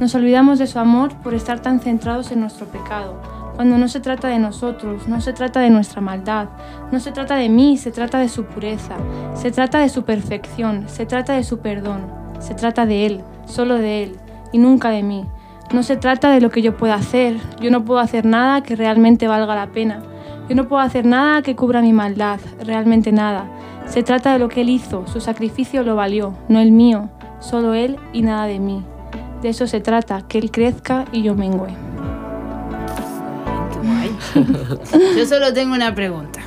[0.00, 3.20] Nos olvidamos de su amor por estar tan centrados en nuestro pecado,
[3.58, 6.48] cuando no se trata de nosotros, no se trata de nuestra maldad,
[6.92, 8.94] no se trata de mí, se trata de su pureza,
[9.34, 12.06] se trata de su perfección, se trata de su perdón,
[12.38, 14.16] se trata de Él, solo de Él,
[14.52, 15.24] y nunca de mí.
[15.72, 18.76] No se trata de lo que yo pueda hacer, yo no puedo hacer nada que
[18.76, 20.04] realmente valga la pena,
[20.48, 23.50] yo no puedo hacer nada que cubra mi maldad, realmente nada.
[23.86, 27.08] Se trata de lo que Él hizo, su sacrificio lo valió, no el mío,
[27.40, 28.84] solo Él y nada de mí.
[29.42, 31.97] De eso se trata, que Él crezca y yo mengüe.
[33.82, 34.10] Guay.
[35.16, 36.40] Yo solo tengo una pregunta.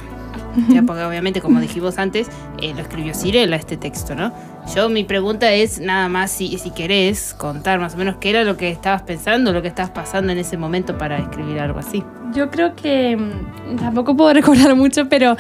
[0.67, 2.27] Ya, porque obviamente, como dijimos antes,
[2.61, 4.33] eh, lo escribió Cirela este texto, ¿no?
[4.75, 8.43] Yo, mi pregunta es nada más si, si querés contar más o menos qué era
[8.43, 12.03] lo que estabas pensando, lo que estabas pasando en ese momento para escribir algo así.
[12.35, 15.37] Yo creo que mm, tampoco puedo recordar mucho, pero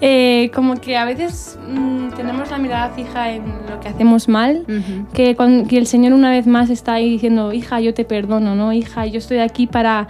[0.00, 4.64] eh, como que a veces mm, tenemos la mirada fija en lo que hacemos mal,
[5.12, 8.54] que, cuan- que el Señor una vez más está ahí diciendo, hija, yo te perdono,
[8.54, 8.72] ¿no?
[8.72, 10.08] Hija, yo estoy aquí para,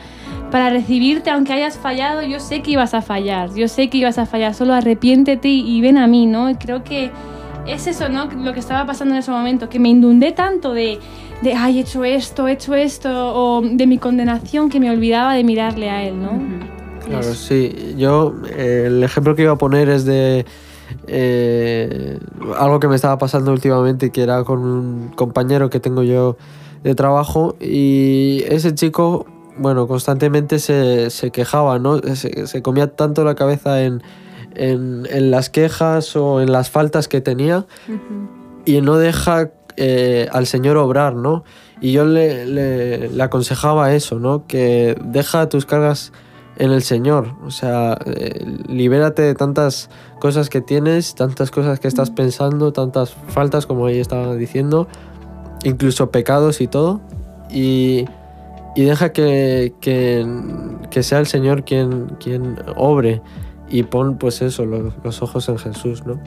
[0.55, 4.19] para recibirte, aunque hayas fallado, yo sé que ibas a fallar, yo sé que ibas
[4.19, 6.49] a fallar, solo arrepiéntete y, y ven a mí, ¿no?
[6.49, 7.11] Y creo que
[7.67, 8.27] es eso, ¿no?
[8.27, 11.01] Lo que estaba pasando en ese momento, que me inundé tanto de,
[11.43, 15.35] de, ay, he hecho esto, he hecho esto, o de mi condenación, que me olvidaba
[15.35, 16.41] de mirarle a Él, ¿no?
[17.05, 17.97] Claro, sí.
[17.99, 20.47] Yo, eh, el ejemplo que iba a poner es de
[21.09, 22.21] eh,
[22.61, 26.37] algo que me estaba pasando últimamente, que era con un compañero que tengo yo
[26.85, 27.57] de trabajo.
[27.61, 29.27] Y ese chico
[29.59, 31.99] bueno, constantemente se, se quejaba, ¿no?
[31.99, 34.03] Se, se comía tanto la cabeza en,
[34.55, 37.67] en, en las quejas o en las faltas que tenía
[38.65, 41.45] y no deja eh, al Señor obrar, ¿no?
[41.81, 44.47] Y yo le, le- le aconsejaba eso, ¿no?
[44.47, 46.13] Que deja tus cargas
[46.57, 49.91] en el Señor, o sea, eh, libérate de tantas
[50.21, 54.87] cosas que tienes, tantas cosas que estás pensando, tantas faltas, como ahí estaba diciendo,
[55.65, 57.01] incluso pecados y todo,
[57.51, 58.05] y,
[58.75, 60.27] y deja que, que,
[60.91, 63.23] que sea el Señor quien, quien obre
[63.69, 66.19] y pon pues eso, los, los ojos en Jesús, ¿no?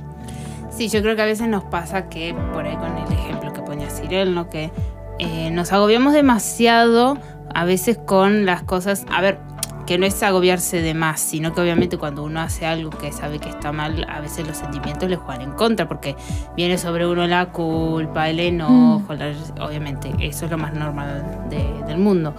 [0.70, 3.62] Sí, yo creo que a veces nos pasa que, por ahí con el ejemplo que
[3.62, 4.50] ponía Cyril, ¿no?
[4.50, 4.72] que
[5.18, 7.18] eh, nos agobiamos demasiado
[7.54, 9.40] a veces con las cosas, a ver,
[9.88, 13.40] que no es agobiarse de más, sino que obviamente cuando uno hace algo que sabe
[13.40, 16.16] que está mal, a veces los sentimientos le juegan en contra, porque
[16.56, 19.32] viene sobre uno la culpa, el enojo, la-
[19.66, 22.36] obviamente, eso es lo más normal de- del mundo.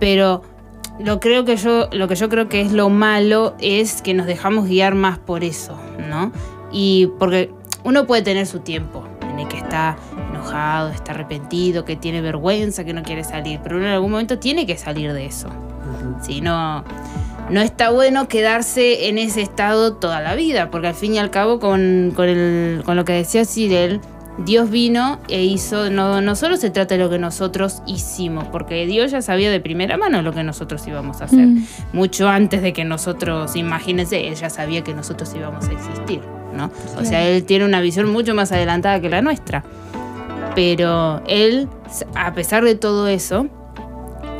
[0.00, 0.42] Pero
[0.98, 4.26] lo creo que yo, lo que yo creo que es lo malo es que nos
[4.26, 5.78] dejamos guiar más por eso,
[6.08, 6.32] ¿no?
[6.72, 7.50] Y porque
[7.84, 9.96] uno puede tener su tiempo en el que está
[10.32, 14.38] enojado, está arrepentido, que tiene vergüenza, que no quiere salir, pero uno en algún momento
[14.38, 15.48] tiene que salir de eso.
[16.22, 16.84] Si no,
[17.50, 21.30] no está bueno quedarse en ese estado toda la vida, porque al fin y al
[21.30, 24.00] cabo, con, con, el- con lo que decía Cyril,
[24.38, 28.84] Dios vino e hizo, no, no solo se trata de lo que nosotros hicimos, porque
[28.86, 31.46] Dios ya sabía de primera mano lo que nosotros íbamos a hacer.
[31.46, 31.64] Mm.
[31.94, 36.20] Mucho antes de que nosotros, imagínense, Él ya sabía que nosotros íbamos a existir,
[36.54, 36.70] ¿no?
[37.00, 39.64] O sea, Él tiene una visión mucho más adelantada que la nuestra.
[40.54, 41.68] Pero Él,
[42.14, 43.46] a pesar de todo eso,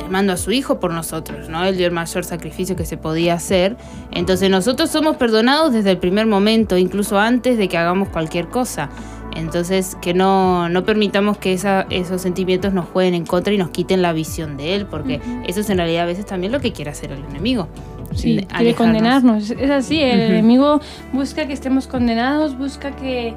[0.09, 1.63] Mandó a su Hijo por nosotros, ¿no?
[1.65, 3.75] Él dio el mayor sacrificio que se podía hacer.
[4.11, 8.89] Entonces nosotros somos perdonados desde el primer momento, incluso antes de que hagamos cualquier cosa.
[9.35, 13.69] Entonces, que no, no permitamos que esa- esos sentimientos nos jueguen en contra y nos
[13.69, 16.71] quiten la visión de Él, porque eso es en realidad a veces también lo que
[16.71, 17.67] quiere hacer el enemigo.
[18.15, 19.51] Sí, quiere condenarnos.
[19.51, 20.31] Es así, el Ujú.
[20.31, 20.81] enemigo
[21.13, 23.35] busca que estemos condenados, busca que,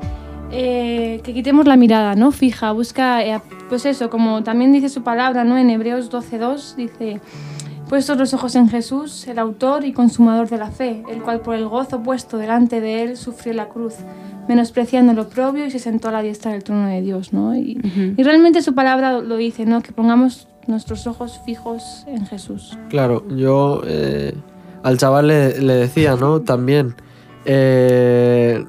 [0.50, 2.32] eh, que quitemos la mirada, ¿no?
[2.32, 5.56] Fija, busca, eh, pues eso, como también dice su palabra, ¿no?
[5.56, 7.20] En Hebreos 12.2 dice,
[7.88, 11.54] puestos los ojos en Jesús, el autor y consumador de la fe, el cual por
[11.54, 13.94] el gozo puesto delante de él sufrió la cruz,
[14.48, 17.54] menospreciando lo propio y se sentó a la diestra del trono de Dios, ¿no?
[17.56, 17.80] Y,
[18.16, 19.82] y realmente su palabra lo dice, ¿no?
[19.82, 22.78] Que pongamos nuestros ojos fijos en Jesús.
[22.88, 24.34] Claro, yo eh,
[24.82, 26.40] al chaval le, le decía, ¿no?
[26.40, 26.94] También,
[27.44, 28.64] eh,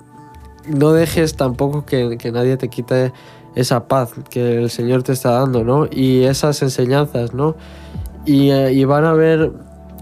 [0.68, 3.12] no dejes tampoco que, que nadie te quite
[3.56, 5.88] esa paz que el Señor te está dando, ¿no?
[5.92, 7.56] Y esas enseñanzas, ¿no?
[8.26, 9.52] Y, eh, y van a ver,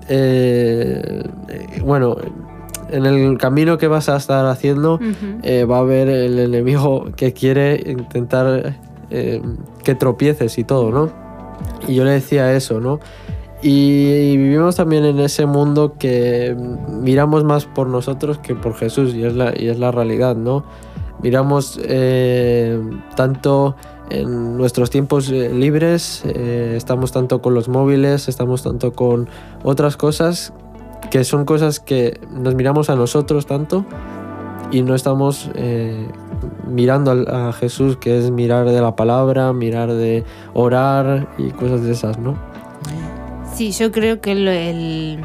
[0.08, 1.24] eh,
[1.84, 2.17] bueno,
[2.89, 5.00] en el camino que vas a estar haciendo,
[5.43, 8.76] eh, va a haber el enemigo que quiere intentar
[9.10, 11.12] que tropieces y todo, ¿no?
[11.88, 13.00] Y yo le decía eso, ¿no?
[13.62, 16.56] Y, vivimos también en ese mundo que
[16.89, 20.63] miramos más por nosotros que por Jesús y es la, y es la realidad, ¿no?
[21.22, 22.80] Miramos eh,
[23.17, 23.76] tanto
[24.10, 29.28] en nuestros tiempos eh, libres, eh, estamos tanto con los móviles, estamos tanto con
[29.63, 30.54] otras cosas
[31.12, 33.86] que son cosas que nos miramos a nosotros tanto
[34.72, 36.08] y no estamos eh,
[36.67, 41.91] mirando a, Jesús, que es mirar de la palabra, mirar de orar y cosas de
[41.91, 42.36] esas, ¿no?
[43.60, 45.19] Sí, yo creo que lo- el,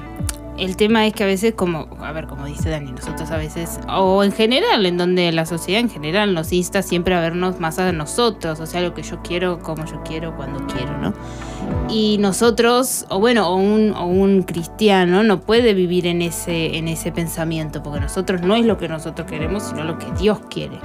[0.58, 3.78] el tema es que a veces, como, a ver, como dice Dani, nosotros a veces,
[3.88, 7.78] o en general, en donde la sociedad en general nos insta siempre a vernos más
[7.78, 11.12] a nosotros, o sea, lo que yo quiero, como yo quiero, cuando quiero, ¿no?
[11.88, 16.88] Y nosotros, o bueno, o un, o un cristiano no puede vivir en ese, en
[16.88, 20.80] ese pensamiento, porque nosotros no es lo que nosotros queremos, sino lo que Dios quiere.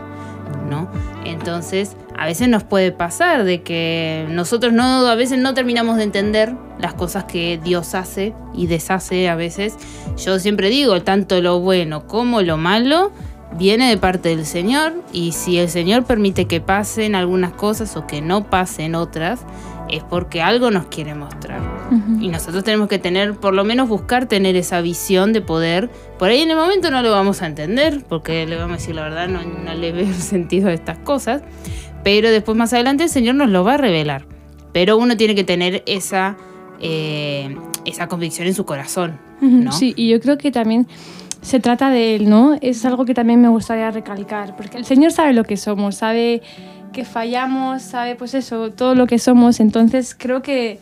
[1.26, 6.04] Entonces, a veces nos puede pasar de que nosotros no, a veces no terminamos de
[6.04, 9.76] entender las cosas que Dios hace y deshace a veces.
[10.18, 13.12] Yo siempre digo, tanto lo bueno como lo malo
[13.58, 18.06] viene de parte del Señor y si el Señor permite que pasen algunas cosas o
[18.06, 19.42] que no pasen otras,
[19.89, 21.62] es porque algo nos quiere mostrar.
[22.21, 25.89] Y nosotros tenemos que tener, por lo menos buscar tener esa visión de poder.
[26.19, 28.95] Por ahí en el momento no lo vamos a entender, porque le vamos a decir
[28.95, 31.41] la verdad, no, no le veo el sentido de estas cosas.
[32.04, 34.25] Pero después más adelante el Señor nos lo va a revelar.
[34.71, 36.38] Pero uno tiene que tener esa,
[36.80, 39.19] eh, esa convicción en su corazón.
[39.41, 39.71] ¿no?
[39.71, 40.88] Sí, y yo creo que también
[41.41, 42.58] se trata de Él, ¿no?
[42.62, 46.42] Es algo que también me gustaría recalcar, porque el Señor sabe lo que somos, sabe
[46.92, 50.79] que fallamos, sabe pues eso, todo lo que somos, entonces creo que,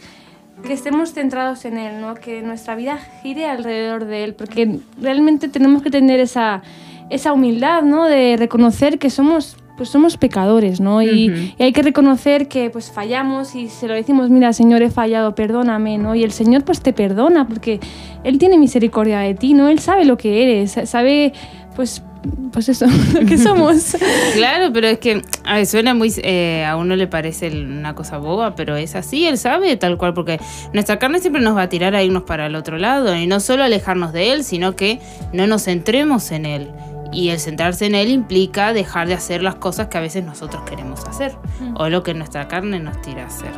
[0.65, 2.15] que estemos centrados en Él, ¿no?
[2.15, 6.61] Que nuestra vida gire alrededor de Él, porque realmente tenemos que tener esa,
[7.09, 8.05] esa humildad, ¿no?
[8.05, 11.03] De reconocer que somos pues somos pecadores, ¿no?
[11.03, 11.39] Y, Ujú.
[11.59, 15.35] y hay que reconocer que pues fallamos y se lo decimos, mira, Señor, he fallado,
[15.35, 16.15] perdóname, ¿no?
[16.15, 17.79] Y el Señor pues te perdona porque
[18.23, 19.69] Él tiene misericordia de ti, ¿no?
[19.69, 21.31] Él sabe lo que eres, sabe,
[21.75, 22.03] pues,
[22.51, 23.95] pues eso, lo que somos.
[24.33, 26.13] Claro, pero es que a ver, suena muy.
[26.17, 30.13] eh, a uno le parece una cosa boba, pero es así, él sabe tal cual,
[30.13, 30.39] porque
[30.73, 33.39] nuestra carne siempre nos va a tirar a irnos para el otro lado, y no
[33.39, 34.99] solo alejarnos de él, sino que
[35.33, 36.71] no nos centremos en él.
[37.11, 40.63] Y el centrarse en él implica dejar de hacer las cosas que a veces nosotros
[40.69, 41.35] queremos hacer,
[41.75, 43.51] o lo que nuestra carne nos tira a hacer.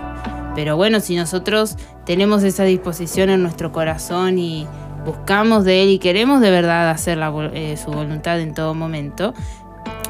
[0.56, 4.68] Pero bueno, si nosotros tenemos esa disposición en nuestro corazón y
[5.10, 7.20] buscamos de Él y queremos de verdad hacer
[7.54, 9.34] eh, su voluntad en todo momento,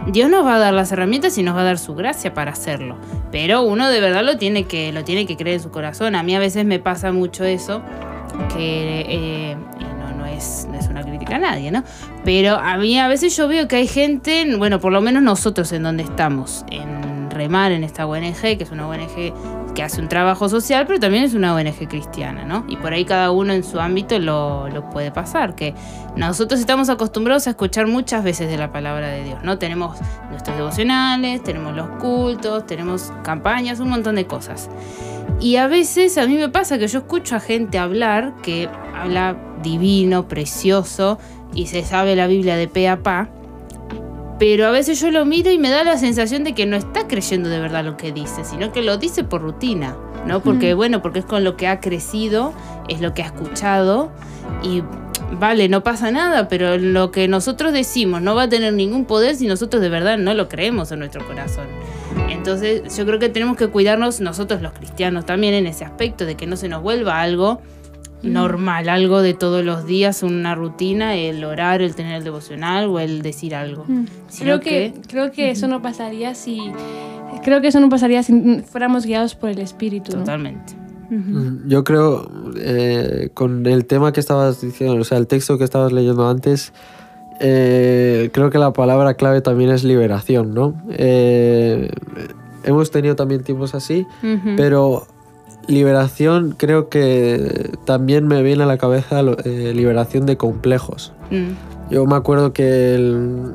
[0.08, 2.52] Dios nos va a dar las herramientas y nos va a dar su gracia para
[2.52, 2.98] hacerlo.
[3.32, 6.16] Pero uno de verdad lo tiene que, lo tiene que creer en su corazón.
[6.16, 7.82] A mí a veces me pasa mucho eso,
[8.54, 9.58] que eh,
[10.00, 11.84] no, no, es, es una crítica a nadie, ¿no?
[12.26, 15.72] Pero a mí a veces yo veo que hay gente, bueno, por lo menos nosotros
[15.72, 19.34] en donde estamos, en Remar, en esta ONG, que es una ONG
[19.74, 22.66] que hace un trabajo social, pero también es una ONG cristiana, ¿no?
[22.68, 25.74] Y por ahí cada uno en su ámbito lo, lo puede pasar, que
[26.16, 29.58] nosotros estamos acostumbrados a escuchar muchas veces de la palabra de Dios, ¿no?
[29.58, 29.98] Tenemos
[30.30, 34.70] nuestros devocionales, tenemos los cultos, tenemos campañas, un montón de cosas.
[35.40, 39.38] Y a veces a mí me pasa que yo escucho a gente hablar que habla
[39.64, 41.18] divino, precioso,
[41.54, 43.30] y se sabe la Biblia de pe a pa,
[44.40, 47.08] pero a veces yo lo miro y me da la sensación de que no está
[47.08, 50.42] creyendo de verdad lo que dice, sino que lo dice por rutina, ¿no?
[50.42, 52.54] Porque, bueno, porque es con lo que ha crecido,
[52.88, 54.12] es lo que ha escuchado
[54.64, 54.82] y
[55.38, 59.36] vale, no pasa nada, pero lo que nosotros decimos no va a tener ningún poder
[59.36, 61.68] si nosotros de verdad no lo creemos en nuestro corazón.
[62.30, 66.36] Entonces yo creo que tenemos que cuidarnos nosotros los cristianos también en ese aspecto, de
[66.36, 67.62] que no se nos vuelva algo
[68.24, 73.00] normal, algo de todos los días, una rutina, el orar, el tener el devocional o
[73.00, 73.86] el decir algo.
[74.28, 76.72] Sino Creo que, creo que eso no pasaría si
[77.44, 80.12] creo que eso no pasaría si fuéramos guiados por el Espíritu.
[80.14, 80.20] ¿no?
[80.20, 80.74] Totalmente.
[81.10, 85.64] Mm, Yo creo, eh, con el tema que estabas diciendo, o sea, el texto que
[85.64, 86.74] estabas leyendo antes,
[87.40, 90.76] eh, creo que la palabra clave también es liberación, ¿no?
[90.90, 91.90] Eh,
[92.64, 94.06] hemos tenido también tiempos así,
[94.58, 95.08] pero
[95.70, 101.14] liberación creo que también me viene a la cabeza eh, liberación de complejos.
[101.32, 101.92] Mm.
[101.94, 103.54] Yo me acuerdo que el-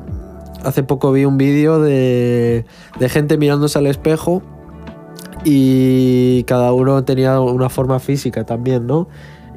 [0.63, 2.65] hace poco vi un vídeo de,
[2.99, 4.41] de gente mirándose al espejo
[5.43, 9.07] y cada uno tenía una forma física también, ¿no?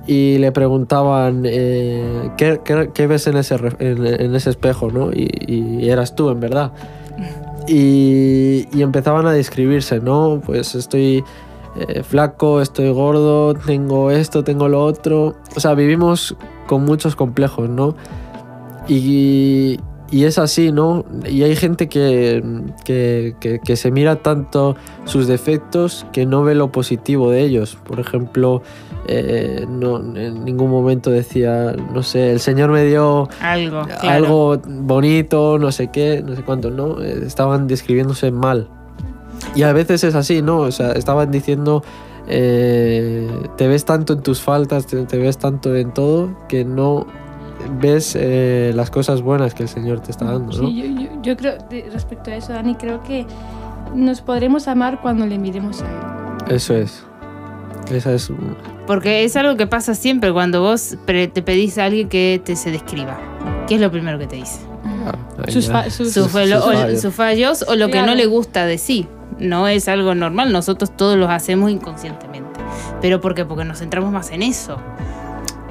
[0.06, 5.10] Y le preguntaban, eh, ¿qué, qué- qué ves en ese, en, en ese espejo, ¿no?
[5.12, 6.72] Y, y eras tú, en verdad.
[7.70, 10.40] Y, y empezaban a describirse, ¿no?
[10.46, 11.22] Pues estoy
[11.88, 15.34] eh, flaco, estoy gordo, tengo esto, tengo lo otro.
[15.56, 17.94] O sea, vivimos con muchos complejos, ¿no?
[18.88, 19.78] Y,
[20.10, 21.04] y es así, ¿no?
[21.28, 22.42] Y hay gente que,
[22.84, 27.76] que, que- que se mira tanto sus defectos que no ve lo positivo de ellos.
[27.84, 28.62] Por ejemplo,
[29.06, 33.82] eh, no, en ningún momento decía, no sé, el Señor me dio Algo.
[33.84, 34.08] claro.
[34.08, 37.02] algo bonito, no sé qué, no sé cuánto, ¿no?
[37.02, 38.70] Eh, Estaban describiéndose mal.
[39.54, 40.58] Y a veces es así, ¿no?
[40.58, 41.82] O sea, estaban diciendo,
[42.26, 47.06] eh, te ves tanto en tus faltas, te, te ves tanto en todo, que no
[47.80, 50.68] ves eh, las cosas buenas que el Señor te está dando, ¿no?
[50.68, 51.54] Sí, yo, yo- yo creo,
[51.92, 53.26] respecto a eso, Dani, creo que
[53.94, 56.54] nos podremos amar cuando le miremos a Él.
[56.54, 57.02] Eso es.
[57.90, 58.30] Esa es...
[58.86, 62.70] Porque es algo que pasa siempre cuando vos te pedís a alguien que te se
[62.70, 63.18] describa.
[63.66, 64.60] ¿Qué es lo primero que te dice?
[65.44, 67.00] ahí Sus fa- sus- Sus, o- fallos.
[67.00, 68.08] sus fallos o lo que Claro.
[68.08, 69.06] no le gusta de sí.
[69.38, 72.60] No es algo normal, nosotros todos los hacemos inconscientemente.
[73.00, 73.44] ¿Pero por qué?
[73.44, 74.78] Porque nos centramos más en eso.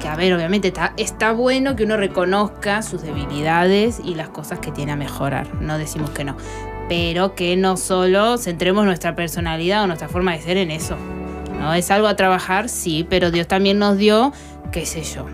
[0.00, 4.60] Que a ver, obviamente está, está bueno que uno reconozca sus debilidades y las cosas
[4.60, 5.52] que tiene a mejorar.
[5.60, 6.36] No decimos que no.
[6.88, 10.96] Pero que no solo centremos nuestra personalidad o nuestra forma de ser en eso.
[11.58, 11.74] ¿no?
[11.74, 14.32] Es algo a trabajar, sí, pero Dios también nos dio,
[14.72, 15.26] qué sé yo.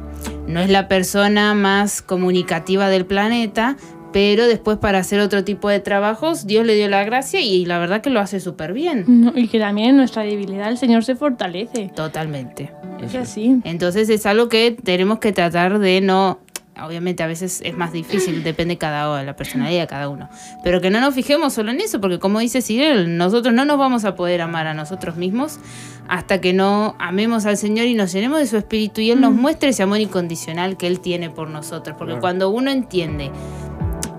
[0.46, 3.76] No es la persona más comunicativa del planeta,
[4.12, 7.80] pero después para hacer otro tipo de trabajos, Dios le dio la gracia y la
[7.80, 9.04] verdad que lo hace súper bien.
[9.08, 11.90] No, y que también en nuestra debilidad el Señor se fortalece.
[11.96, 12.70] Totalmente.
[13.02, 13.60] Es así.
[13.64, 16.38] Entonces es algo que tenemos que tratar de no...
[16.82, 20.28] Obviamente a veces es más difícil, depende cada uno, la personalidad de cada uno.
[20.64, 23.78] Pero que no nos fijemos solo en eso, porque como dice Cyril, nosotros no nos
[23.78, 25.60] vamos a poder amar a nosotros mismos
[26.08, 29.32] hasta que no amemos al Señor y nos llenemos de su espíritu y Él nos
[29.32, 31.96] muestre ese amor incondicional que Él tiene por nosotros.
[31.96, 32.20] Porque Claro.
[32.20, 33.30] cuando uno entiende,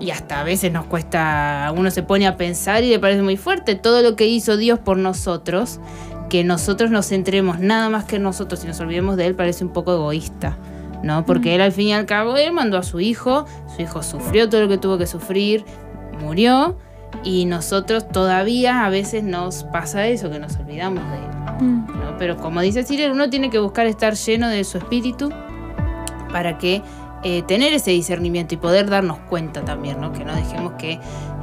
[0.00, 3.36] y hasta a veces nos cuesta, uno se pone a pensar y le parece muy
[3.36, 5.80] fuerte todo lo que hizo Dios por nosotros,
[6.28, 9.64] que nosotros nos centremos nada más que en nosotros y nos olvidemos de Él parece
[9.64, 10.56] un poco egoísta.
[11.06, 11.24] ¿No?
[11.24, 14.48] Porque él al fin y al cabo, él mandó a su hijo, su hijo sufrió
[14.48, 15.64] todo lo que tuvo que sufrir,
[16.20, 16.76] murió,
[17.24, 21.66] y nosotros todavía a veces nos pasa eso, que nos olvidamos de él.
[21.66, 21.86] Mm.
[21.86, 22.16] ¿no?
[22.18, 25.30] Pero como dice Cyril, uno tiene que buscar estar lleno de su espíritu
[26.30, 26.82] para que
[27.22, 30.12] eh, tener ese discernimiento y poder darnos cuenta también, ¿no?
[30.12, 31.00] Que no dejemos que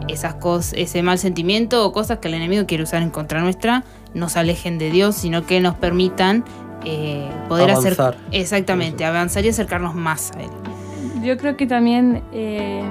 [0.07, 3.83] esas cosas, ese mal sentimiento o cosas que el enemigo quiere usar en contra nuestra
[4.13, 6.43] nos alejen de Dios, sino que nos permitan
[6.85, 8.17] eh, poder hacer Avanzar.
[8.31, 10.49] exactamente, avanzar y acercarnos más a él.
[11.23, 12.83] Yo creo que también, eh,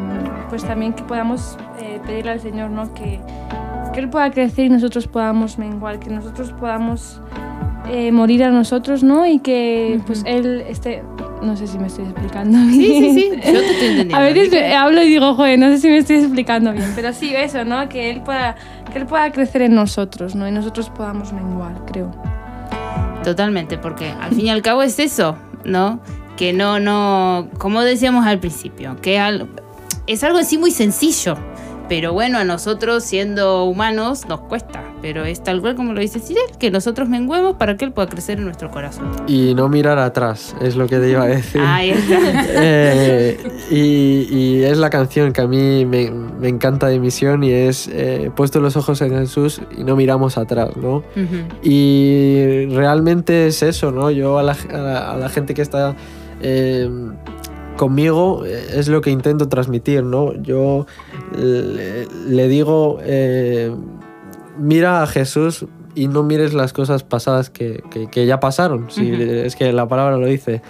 [0.49, 2.95] pues también que podamos eh, pedirle al Señor, ¿no?
[2.95, 3.21] Que,
[3.93, 7.21] que Él pueda crecer y nosotros podamos menguar, que nosotros podamos
[7.91, 9.27] eh, morir a nosotros, ¿no?
[9.27, 11.03] Y que pues Él esté...
[11.43, 12.73] No sé si me estoy explicando bien.
[12.73, 14.17] Sí, sí, sí, yo te estoy entendiendo.
[14.17, 17.35] A veces hablo y digo, joder, no sé si me estoy explicando bien, pero sí,
[17.35, 17.89] eso, ¿no?
[17.89, 18.55] Que Él pueda,
[18.93, 20.47] que él pueda crecer en nosotros, ¿no?
[20.49, 22.13] Y nosotros podamos menguar, creo.
[23.25, 26.01] Totalmente, porque al fin y al cabo es eso, ¿no?
[26.37, 29.17] Que no, no, como decíamos al principio, que
[30.07, 31.37] es algo en sí muy sencillo,
[31.93, 36.21] pero bueno, a nosotros siendo humanos nos cuesta, pero es tal cual como lo dice
[36.21, 39.11] Cyril, que nosotros menguemos para que él pueda crecer en nuestro corazón.
[39.27, 41.61] Y no mirar atrás, es lo que te iba a decir.
[41.63, 42.19] Ahí está.
[42.65, 43.39] Eh,
[43.71, 47.89] y, y es la canción que a mí me, me encanta de misión y es
[47.93, 51.03] eh, Puesto los ojos en Jesús y no miramos atrás, ¿no?
[51.63, 54.11] Y realmente es eso, ¿no?
[54.11, 55.95] Yo a la, a la- a la gente que está
[56.41, 56.89] eh,
[57.77, 60.33] conmigo eh, es lo que intento transmitir, ¿no?
[60.43, 60.87] Yo
[61.37, 63.75] le, le digo, eh,
[64.59, 69.11] mira a Jesús y no mires las cosas pasadas que, que- que ya pasaron, si
[69.13, 70.63] es que la palabra lo dice.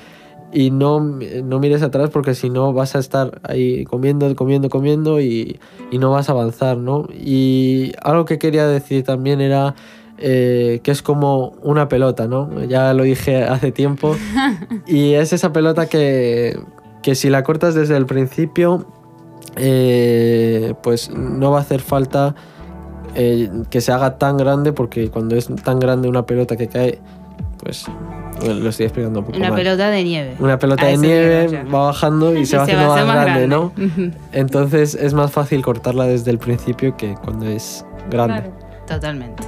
[0.54, 5.18] Y no, no mires atrás porque si no vas a estar ahí comiendo, comiendo, comiendo
[5.18, 5.58] y,
[5.90, 7.08] y no vas a avanzar, ¿no?
[7.10, 9.74] Y algo que quería decir también era
[10.18, 12.62] eh, que es como una pelota, ¿no?
[12.64, 14.14] Ya lo dije hace tiempo.
[14.86, 16.58] y es esa pelota que,
[17.02, 18.84] que si la cortas desde el principio,
[19.56, 22.34] eh, pues no va a hacer falta
[23.14, 26.98] eh, que se haga tan grande porque cuando es tan grande una pelota que cae,
[27.58, 27.86] pues
[28.40, 29.58] bueno, lo estoy explicando un poco Una mal.
[29.58, 30.36] pelota de nieve.
[30.40, 33.72] Una pelota A de nieve digo va bajando y se va haciendo más, grande, ¿no?
[34.32, 38.42] Entonces es más fácil cortarla desde el principio que cuando es grande.
[38.42, 38.62] Claro.
[38.86, 39.42] Totalmente.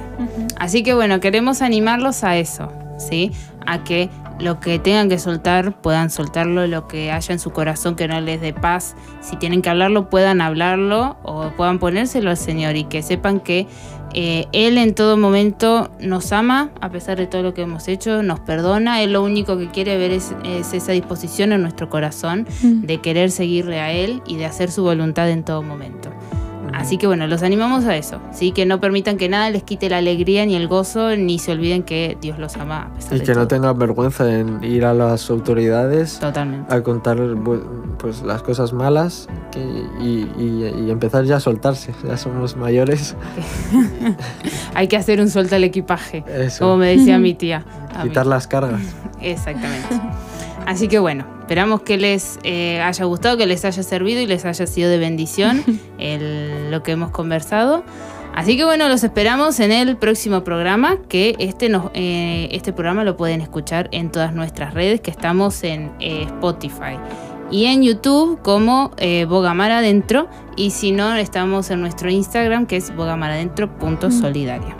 [0.57, 3.31] Así que bueno, queremos animarlos a eso, ¿sí?
[3.65, 7.95] A que lo que tengan que soltar puedan soltarlo, lo que haya en su corazón
[7.95, 12.37] que no les dé paz, si tienen que hablarlo puedan hablarlo o puedan ponérselo al
[12.37, 13.65] Señor y que sepan que
[14.13, 18.23] eh, Él en todo momento nos ama a pesar de todo lo que hemos hecho,
[18.23, 22.45] nos perdona, Él lo único que quiere ver es, es esa disposición en nuestro corazón
[22.61, 22.81] Mm.
[22.85, 26.09] de querer seguirle a Él y de hacer su voluntad en todo momento.
[26.75, 28.51] Así que bueno, los animamos a eso, ¿sí?
[28.51, 31.83] que no permitan que nada les quite la alegría ni el gozo, ni se olviden
[31.83, 34.93] que Dios los ama a pesar Y de que no tengan vergüenza en ir a
[34.93, 36.73] las autoridades Totalmente.
[36.73, 37.17] a contar
[37.97, 41.93] pues, las cosas malas que- y, y- y empezar ya a soltarse.
[42.05, 43.15] Ya somos mayores.
[44.73, 47.63] Hay que hacer un suelto al equipaje, Eso, como me decía mi tía.
[48.03, 48.09] mí.
[48.09, 48.81] quitar las cargas.
[49.21, 49.95] Exactamente.
[50.65, 54.45] Así que bueno, esperamos que les eh, haya gustado, que les haya servido y les
[54.45, 55.63] haya sido de bendición
[55.99, 57.83] el- lo que hemos conversado.
[58.33, 63.03] Así que bueno, los esperamos en el próximo programa, que este, nos, eh, este programa
[63.05, 66.97] lo pueden escuchar en todas nuestras redes, que estamos en eh, Spotify
[67.51, 72.75] y en YouTube como eh, Bogamar Adentro, y si no, estamos en nuestro Instagram, que
[72.77, 74.75] es bogamaradentro.solidaria.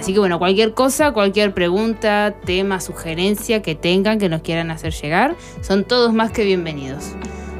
[0.00, 4.94] Así que bueno, cualquier cosa, cualquier pregunta, tema, sugerencia que tengan, que nos quieran hacer
[4.94, 7.12] llegar, son todos más que bienvenidos.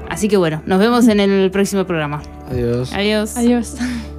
[0.09, 2.23] Así que bueno, nos vemos en el próximo programa.
[2.51, 2.95] Adiós.
[2.95, 3.37] Adiós.
[3.37, 3.75] Adiós.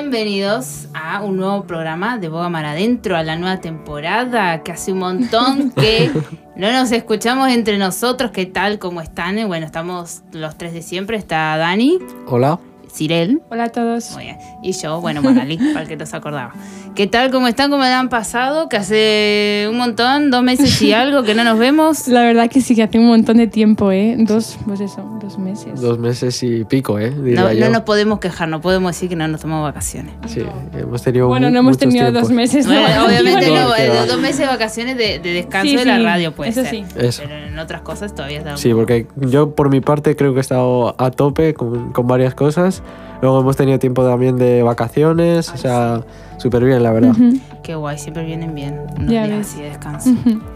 [0.00, 4.92] Bienvenidos a un nuevo programa de Boga Mar Adentro, a la nueva temporada, que hace
[4.92, 6.08] un montón que
[6.56, 8.30] no nos escuchamos entre nosotros.
[8.30, 8.78] ¿Qué tal?
[8.78, 9.44] ¿Cómo están?
[9.48, 11.16] Bueno, estamos los tres de siempre.
[11.16, 12.60] Está Dani, Hola.
[12.92, 14.12] Cirel, Hola a todos.
[14.14, 16.52] muy bien, y yo, bueno, Magali, para el que no se acordaba.
[16.94, 17.30] ¿Qué tal?
[17.30, 17.70] ¿Cómo están?
[17.70, 18.68] ¿Cómo le han pasado?
[18.68, 22.08] Que hace un montón, dos meses y algo que no nos vemos.
[22.08, 24.16] La verdad que sí que hace un montón de tiempo, ¿eh?
[24.18, 25.80] Dos, pues eso, dos meses.
[25.80, 27.10] Dos meses y pico, ¿eh?
[27.10, 27.64] Diría No, yo.
[27.66, 30.14] no nos podemos quejar, no podemos decir que no nos tomamos vacaciones.
[30.26, 30.42] Sí,
[30.76, 32.22] hemos tenido Bueno, no hemos tenido tiempos.
[32.22, 32.66] dos meses.
[32.66, 33.20] Bueno, vacaciones.
[33.20, 36.02] obviamente no, que eh, dos meses de vacaciones de, de descanso Sí, de la sí,
[36.04, 36.70] radio puede eso ser.
[36.70, 36.84] sí.
[36.96, 37.22] Eso.
[37.24, 38.60] Pero en otras cosas todavía estamos.
[38.60, 42.34] Sí, porque yo por mi parte creo que he estado a tope con, con varias
[42.34, 42.82] cosas.
[43.20, 46.02] Luego hemos tenido tiempo también de vacaciones, o sea,
[46.36, 47.14] súper bien, la verdad.
[47.62, 50.10] Qué guay, siempre vienen bien unos Ya días así de descanso.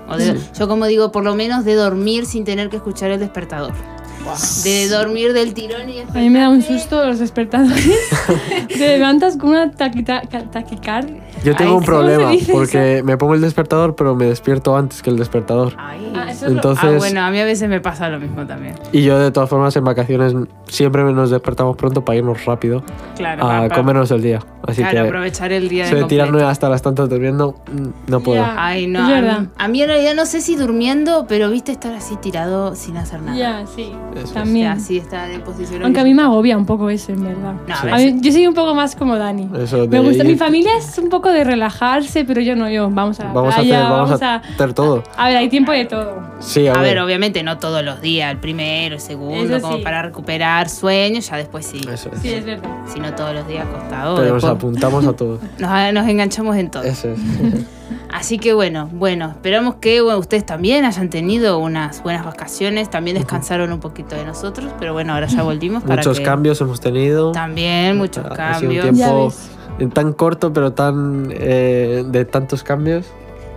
[0.09, 0.49] O de- Sí.
[0.59, 3.73] Yo como digo, por lo menos de dormir sin tener que escuchar el despertador.
[4.65, 7.91] De dormir del tirón y A mí me da un susto los despertadores.
[8.69, 11.23] Te levantas con una taquita- ca- taquicardia.
[11.45, 14.77] Yo tengo Ay, un ¿cómo se problema porque me pongo el despertador, pero me despierto
[14.77, 15.75] antes que el despertador.
[15.77, 16.13] Ay.
[16.15, 18.47] Ah, eso es lo- Entonces, Ah, bueno, a mí a veces me pasa lo mismo
[18.47, 18.75] también.
[18.93, 20.35] y yo de todas formas en vacaciones
[20.69, 22.85] siempre nos despertamos pronto para irnos rápido
[23.17, 24.39] Claro, a para- para- comernos el día.
[24.67, 28.21] Así claro, que aprovechar el día eso de tirarme hasta las tantas durmiendo, mm, no
[28.21, 28.41] puedo.
[28.41, 28.55] Ya.
[28.57, 29.01] Ay, no.
[29.01, 29.49] A mí-.
[29.59, 33.21] A mí en realidad no sé si durmiendo, pero viste estar así tirado sin hacer
[33.21, 33.37] nada.
[33.37, 33.93] Ya, sí.
[34.15, 34.31] Eso es.
[34.31, 34.67] O También.
[34.67, 37.55] sea, así estar en posición Aunque a mí me agobia un poco eso, en verdad.
[37.67, 37.87] No, a Sí.
[37.87, 39.49] ver, A mí- yo soy un poco más como Dani.
[39.59, 40.23] Eso Me de gusta.
[40.25, 42.91] ir- Mi familia es un poco de relajarse, pero yo no, yo.
[42.91, 45.03] Vamos a la vamos, a hacer, vamos a hacer todo.
[45.17, 46.21] A ver, hay tiempo de todo.
[46.41, 46.99] Sí, a, A ver, ver.
[47.05, 49.83] obviamente no todos los días, el primero, el segundo, Eso como sí.
[49.83, 51.81] para recuperar sueños, ya después sí.
[51.91, 52.21] Eso es.
[52.21, 52.69] Sí, es verdad.
[52.93, 54.17] Si no todos los días acostado.
[54.17, 55.39] Pero nos apuntamos a todo.
[55.59, 56.83] nos, nos enganchamos en todo.
[56.83, 57.19] Eso es.
[58.13, 63.17] Así que bueno, bueno, esperamos que bueno, ustedes también hayan tenido unas buenas vacaciones, también
[63.17, 66.81] descansaron un poquito de nosotros, pero bueno, ahora ya volvimos para Muchos que cambios hemos
[66.81, 67.33] tenido.
[67.33, 69.35] también muchos Ha sido un cambios.
[69.79, 73.07] Tiempo tan corto, pero tan eh, de tantos cambios.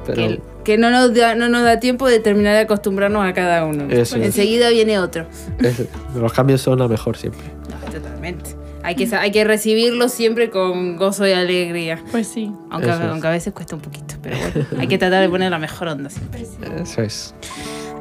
[0.05, 3.33] Pero Que, que no, nos da, no nos da tiempo de terminar de acostumbrarnos a
[3.33, 3.85] cada uno.
[3.89, 4.25] Eso es.
[4.25, 5.25] Enseguida viene otro.
[5.59, 5.83] es-
[6.15, 7.41] los cambios son a mejor siempre.
[7.69, 8.51] No, totalmente.
[8.85, 12.01] Hay que, sa- hay que recibirlo siempre con gozo y alegría.
[12.11, 12.51] Pues sí.
[12.69, 15.59] Aunque, aunque a veces cuesta un poquito, pero bueno, hay que tratar de poner la
[15.59, 16.43] mejor onda siempre.
[16.81, 17.33] Eso es.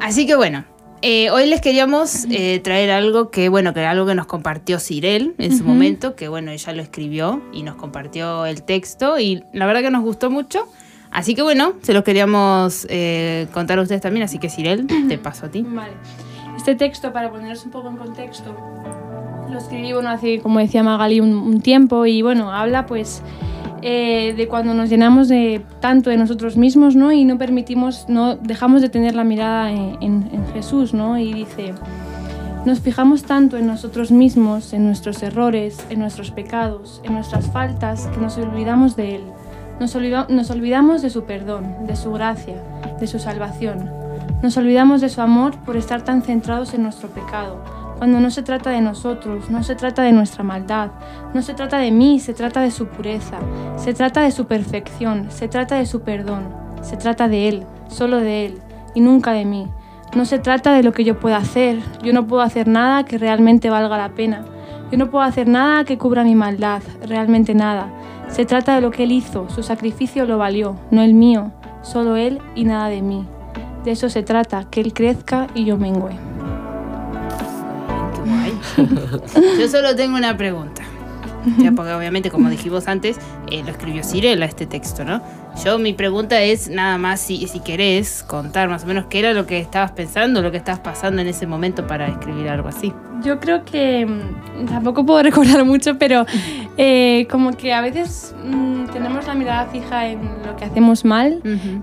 [0.01, 0.63] Así que bueno,
[1.01, 5.33] eh, hoy les queríamos eh, traer algo que, bueno, que algo que nos compartió Cirel
[5.37, 9.65] en su momento, que bueno, ella lo escribió y nos compartió el texto y la
[9.65, 10.67] verdad que nos gustó mucho.
[11.11, 15.17] Así que bueno, se los queríamos eh, contar a ustedes también, así que Cirel, te
[15.17, 15.61] paso a ti.
[15.67, 15.93] Vale.
[16.57, 18.55] Este texto, para poneros un poco en contexto,
[19.49, 23.21] lo escribí, bueno, hace, como decía Magali, un, tiempo y, bueno, habla, pues,
[23.81, 27.11] eh, de cuando nos llenamos de tanto de nosotros mismos, ¿no?
[27.11, 31.17] Y no permitimos, no dejamos de tener la mirada en, en- Jesús, ¿no?
[31.19, 31.73] Y dice,
[32.65, 38.07] nos fijamos tanto en nosotros mismos, en nuestros errores, en nuestros pecados, en nuestras faltas,
[38.07, 39.23] que nos olvidamos de Él.
[39.79, 42.55] Nos olvidamos de su perdón, de su gracia,
[42.99, 43.89] de su salvación.
[44.41, 47.61] Nos olvidamos de su amor por estar tan centrados en nuestro pecado,
[47.97, 50.91] cuando no se trata de nosotros, no se trata de nuestra maldad,
[51.33, 53.39] no se trata de mí, se trata de su pureza,
[53.77, 56.49] se trata de su perfección, se trata de su perdón,
[56.81, 58.59] se trata de Él, solo de Él,
[58.93, 59.67] y nunca de mí.
[60.15, 63.17] No se trata de lo que yo pueda hacer, yo no puedo hacer nada que
[63.17, 64.45] realmente valga la pena,
[64.91, 67.87] yo no puedo hacer nada que cubra mi maldad, realmente nada.
[68.27, 72.17] Se trata de lo que Él hizo, su sacrificio lo valió, no el mío, solo
[72.17, 73.25] Él y nada de mí.
[73.83, 76.34] De eso se trata, que Él crezca y yo mengüe.
[79.59, 80.81] Yo solo tengo una pregunta.
[81.59, 83.17] Ya, porque obviamente, como dijimos antes,
[83.51, 85.21] eh, lo escribió Cirela este texto, ¿no?
[85.63, 89.31] Yo, mi pregunta es nada más si, si querés contar más o menos qué era
[89.31, 92.91] lo que estabas pensando, lo que estabas pasando en ese momento para escribir algo así.
[93.23, 96.25] Yo creo que mm, tampoco puedo recordar mucho, pero
[96.77, 101.41] eh, como que a veces mm, tenemos la mirada fija en lo que hacemos mal,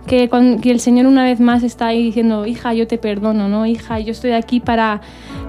[0.09, 3.49] que, cuan- que el Señor una vez más está ahí diciendo, hija, yo te perdono,
[3.49, 3.65] ¿no?
[3.65, 5.01] Hija, yo estoy aquí para,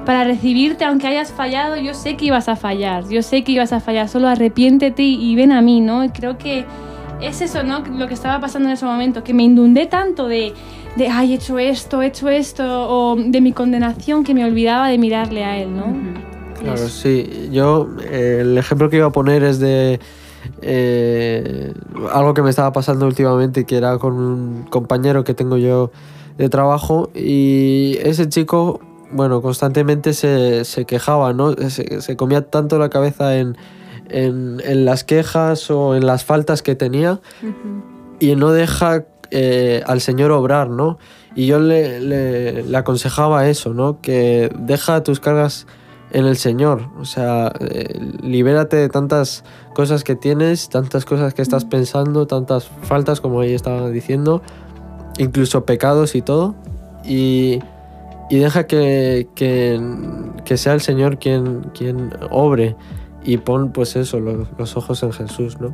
[0.06, 3.74] para recibirte, aunque hayas fallado, yo sé que ibas a fallar, yo sé que ibas
[3.74, 6.04] a fallar, solo arrepiéntete y, y ven a mí, ¿no?
[6.04, 6.66] Y creo que
[7.22, 7.84] es eso, ¿no?
[7.86, 10.54] Lo que estaba pasando en ese momento, que me inundé tanto de,
[10.96, 14.90] de, ay, he hecho esto, he hecho esto, o de mi condenación que me olvidaba
[14.90, 15.86] de mirarle a Él, ¿no?
[16.60, 17.50] Claro, sí.
[17.52, 20.00] Yo, eh, el ejemplo que iba a poner es de
[20.62, 21.74] eh,
[22.12, 25.92] algo que me estaba pasando últimamente, que era con un compañero que tengo yo
[26.38, 28.80] de trabajo y ese chico,
[29.14, 31.54] bueno, constantemente se, se quejaba, ¿no?
[31.54, 33.56] Se, se comía tanto la cabeza en,
[34.10, 37.20] en, en las quejas o en las faltas que tenía
[38.20, 40.98] y no deja eh, al Señor obrar, ¿no?
[41.36, 44.00] Y yo le, le- le aconsejaba eso, ¿no?
[44.02, 45.66] Que deja tus cargas
[46.12, 49.44] en el Señor, o sea, eh, libérate de tantas
[49.74, 54.44] cosas que tienes, tantas cosas que estás pensando, tantas faltas, como ella estaba diciendo,
[55.18, 56.54] incluso pecados y todo,
[57.04, 57.62] y,
[58.30, 59.80] y deja que, que,
[60.46, 62.76] que sea el Señor quien, quien obre
[63.24, 65.74] y pon pues eso, los, los ojos en Jesús, ¿no?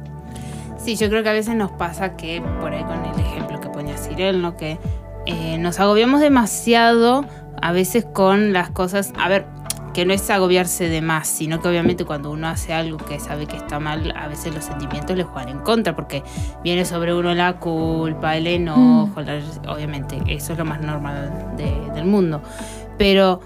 [0.77, 3.69] Sí, yo creo que a veces nos pasa que, por ahí con el ejemplo que
[3.69, 4.55] ponía Cirel, ¿no?
[4.55, 4.77] Que
[5.25, 7.25] eh, nos agobiamos demasiado
[7.61, 9.13] a veces con las cosas.
[9.19, 9.45] A ver,
[9.93, 13.45] que no es agobiarse de más, sino que obviamente cuando uno hace algo que sabe
[13.47, 16.23] que está mal, a veces los sentimientos le juegan en contra, porque
[16.63, 19.39] viene sobre uno la culpa, el enojo, la-
[19.73, 22.41] obviamente, eso es lo más normal de- del mundo.
[22.97, 23.41] Pero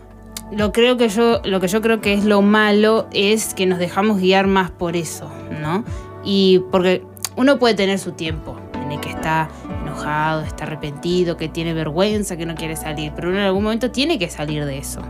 [0.52, 3.80] lo creo que yo, lo que yo creo que es lo malo es que nos
[3.80, 5.32] dejamos guiar más por eso,
[5.62, 5.84] ¿no?
[6.24, 7.04] Y porque
[7.36, 9.50] uno puede tener su tiempo en el que está
[9.82, 13.90] enojado, está arrepentido, que tiene vergüenza, que no quiere salir, pero uno en algún momento
[13.92, 15.02] tiene que salir de eso.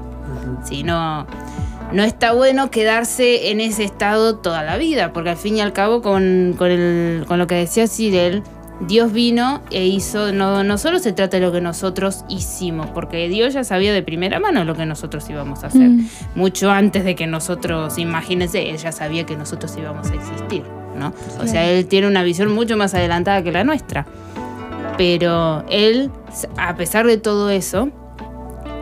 [0.64, 1.26] Si no,
[1.92, 5.74] no está bueno quedarse en ese estado toda la vida, porque al fin y al
[5.74, 8.44] cabo, con, con, el- con lo que decía Cyril,
[8.82, 13.30] Dios vino e hizo, no, no solo se trata de lo que nosotros hicimos, porque
[13.30, 15.90] Dios ya sabía de primera mano lo que nosotros íbamos a hacer.
[15.90, 16.08] Mm.
[16.36, 20.64] Mucho antes de que nosotros, imagínense, Él ya sabía que nosotros íbamos a existir,
[20.98, 21.14] ¿no?
[21.40, 24.06] O sea, Él tiene una visión mucho más adelantada que la nuestra.
[24.98, 26.12] Pero Él,
[26.58, 27.90] a pesar de todo eso,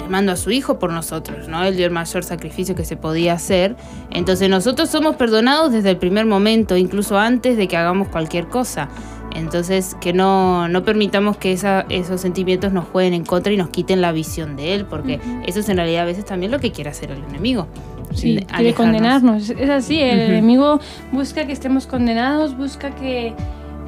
[0.04, 1.64] Él mandó a su Hijo por nosotros, ¿no?
[1.64, 3.76] Él dio el mayor sacrificio que se podía hacer.
[4.12, 8.89] Entonces nosotros somos perdonados desde el primer momento, incluso antes de que hagamos cualquier cosa.
[9.34, 13.70] Entonces, que no, no permitamos que esa- esos sentimientos nos jueguen en contra y nos
[13.70, 16.74] quiten la visión de Él, porque eso es en realidad a veces también lo que
[16.74, 17.66] quiere hacer el enemigo.
[18.14, 19.49] Sí, quiere condenarnos.
[19.52, 20.32] Es así, el Ujú.
[20.32, 20.80] enemigo
[21.14, 23.34] busca que estemos condenados, busca que,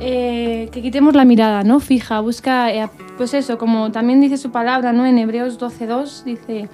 [0.06, 1.80] eh, que quitemos la mirada, ¿no?
[1.80, 5.06] Fija, busca, eh, pues eso, como también dice su palabra, ¿no?
[5.06, 6.70] En Hebreos 12.2 dice,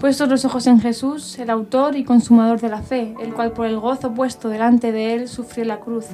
[0.00, 3.66] puestos los ojos en Jesús, el autor y consumador de la fe, el cual por
[3.66, 6.06] el gozo puesto delante de él sufrió la cruz,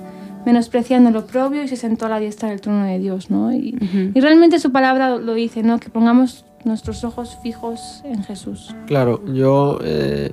[0.45, 3.53] menospreciando lo propio y se sentó a la diestra del trono de Dios, ¿no?
[3.53, 3.79] Y,
[4.15, 5.81] y realmente su palabra lo dice, ¿no?
[5.81, 8.75] Que pongamos nuestros ojos fijos en Jesús.
[8.87, 10.31] Claro, yo eh,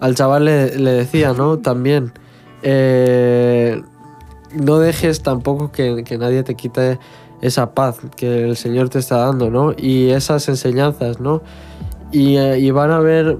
[0.00, 1.58] al chaval le, le decía, ¿no?
[1.58, 2.12] También,
[2.62, 3.80] eh,
[4.54, 6.98] no dejes tampoco que, que nadie te quite
[7.42, 9.74] esa paz que el Señor te está dando, ¿no?
[9.76, 11.42] Y esas enseñanzas, ¿no?
[12.12, 13.38] Y, eh, y van a ver,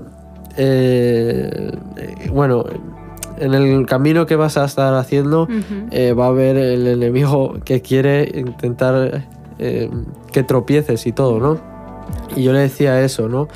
[0.57, 2.65] eh, eh, bueno,
[3.39, 5.47] en el camino que vas a estar haciendo,
[5.91, 9.27] eh, va a haber el enemigo que quiere intentar
[9.59, 11.61] que tropieces y todo, ¿no?
[12.35, 13.47] Y yo le decía eso, ¿no?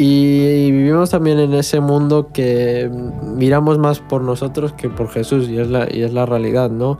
[0.00, 2.88] Y, vivimos también en ese mundo que
[3.24, 6.98] miramos más por nosotros que por Jesús, y es la, y es la realidad, ¿no?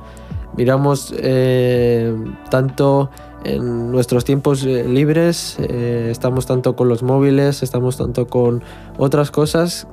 [0.57, 2.13] Miramos eh,
[2.51, 3.11] tanto
[3.45, 8.65] en nuestros tiempos eh, libres, eh, estamos tanto con los móviles, estamos tanto con
[8.97, 9.87] otras cosas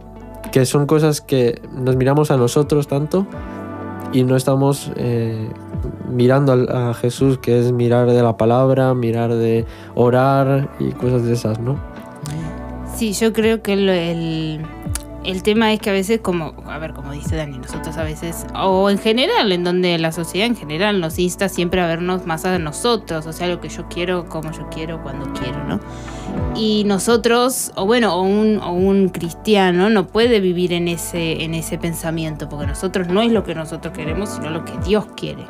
[0.52, 3.28] que son cosas que nos miramos a nosotros tanto
[4.14, 4.92] y no estamos
[6.10, 11.34] mirando a, Jesús, que es mirar de la palabra, mirar de orar y cosas de
[11.34, 11.95] esas, ¿no?
[12.96, 14.62] Sí, yo creo que el, el,
[15.26, 18.46] el tema es que a veces, como, a ver, como dice Dani, nosotros a veces,
[18.56, 22.46] o en general, en donde la sociedad en general nos insta siempre a vernos más
[22.46, 25.82] a nosotros, o sea, lo que yo quiero, como yo quiero, cuando quiero, ¿no?
[26.56, 31.54] Y nosotros, o bueno, o un, o un cristiano no puede vivir en ese, en
[31.54, 35.44] ese pensamiento, porque nosotros no es lo que nosotros queremos, sino lo que Dios quiere,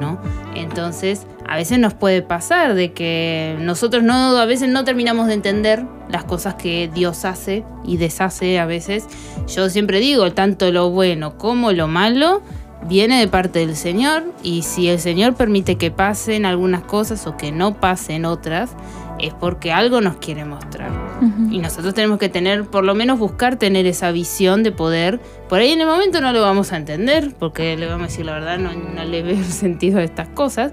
[0.00, 0.18] ¿no?
[0.56, 5.34] Entonces, a veces nos puede pasar de que nosotros no, a veces no terminamos de
[5.34, 5.84] entender
[6.14, 9.06] las cosas que Dios hace y deshace a veces.
[9.48, 12.40] Yo siempre digo, tanto lo bueno como lo malo
[12.88, 17.36] viene de parte del Señor y si el Señor permite que pasen algunas cosas o
[17.36, 18.76] que no pasen otras,
[19.18, 20.92] es porque algo nos quiere mostrar.
[21.20, 21.52] Ujú.
[21.52, 25.18] Y nosotros tenemos que tener, por lo menos buscar tener esa visión de poder.
[25.48, 28.24] Por ahí en el momento no lo vamos a entender, porque le vamos a decir
[28.24, 30.72] la verdad, no, no le veo el sentido de estas cosas.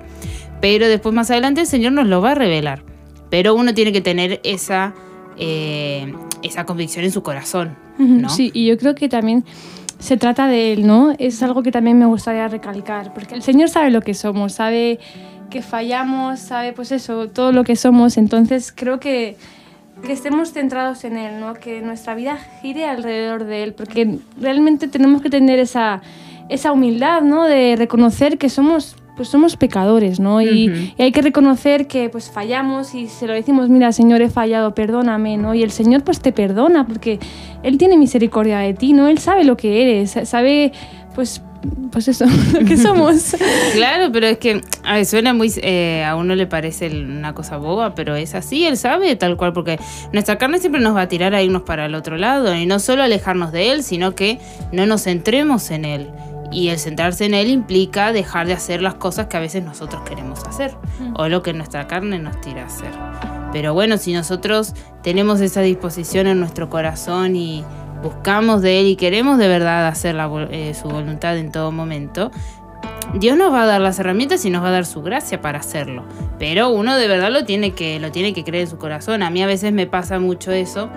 [0.59, 2.83] Pero después más adelante el Señor nos lo va a revelar.
[3.31, 4.93] Pero uno tiene que tener esa,
[5.37, 6.13] eh,
[6.43, 7.75] esa convicción en su corazón.
[7.97, 8.29] ¿no?
[8.29, 9.43] Sí, y yo creo que también
[9.99, 11.13] se trata de Él, ¿no?
[11.19, 14.99] Es algo que también me gustaría recalcar, porque el Señor sabe lo que somos, sabe
[15.51, 19.37] que fallamos, sabe pues eso, todo lo que somos, entonces creo que,
[20.03, 21.53] que estemos centrados en Él, ¿no?
[21.53, 26.01] Que nuestra vida gire alrededor de Él, porque realmente tenemos que tener esa,
[26.49, 27.45] esa humildad, ¿no?
[27.45, 30.41] De reconocer que somos pues somos pecadores, ¿no?
[30.41, 30.79] Y, Ujú.
[30.97, 34.73] y hay que reconocer que pues fallamos y se lo decimos, mira, Señor, he fallado,
[34.73, 35.53] perdóname, ¿no?
[35.53, 37.19] Y el Señor pues te perdona porque
[37.63, 39.07] Él tiene misericordia de ti, ¿no?
[39.07, 40.71] Él sabe lo que eres, sabe
[41.15, 41.41] pues
[41.91, 42.25] pues eso,
[42.59, 43.35] lo que somos.
[43.73, 45.51] Claro, pero es que a ver, suena muy.
[45.61, 49.53] eh, a uno le parece una cosa boba, pero es así, él sabe tal cual,
[49.53, 49.77] porque
[50.11, 52.79] nuestra carne siempre nos va a tirar a irnos para el otro lado, y no
[52.79, 54.39] solo alejarnos de él, sino que
[54.71, 56.07] no nos centremos en él.
[56.51, 60.01] Y el centrarse en él implica dejar de hacer las cosas que a veces nosotros
[60.07, 60.75] queremos hacer,
[61.15, 62.91] o lo que nuestra carne nos tira a hacer.
[63.51, 67.63] Pero bueno, si nosotros tenemos esa disposición en nuestro corazón y
[68.01, 72.31] buscamos de Él y queremos de verdad hacer la eh, su voluntad en todo momento,
[73.13, 75.59] Dios nos va a dar las herramientas y nos va a dar su gracia para
[75.59, 76.05] hacerlo.
[76.39, 79.21] Pero uno de verdad lo tiene que, lo tiene que creer en su corazón.
[79.21, 80.89] A mí a veces me pasa mucho eso,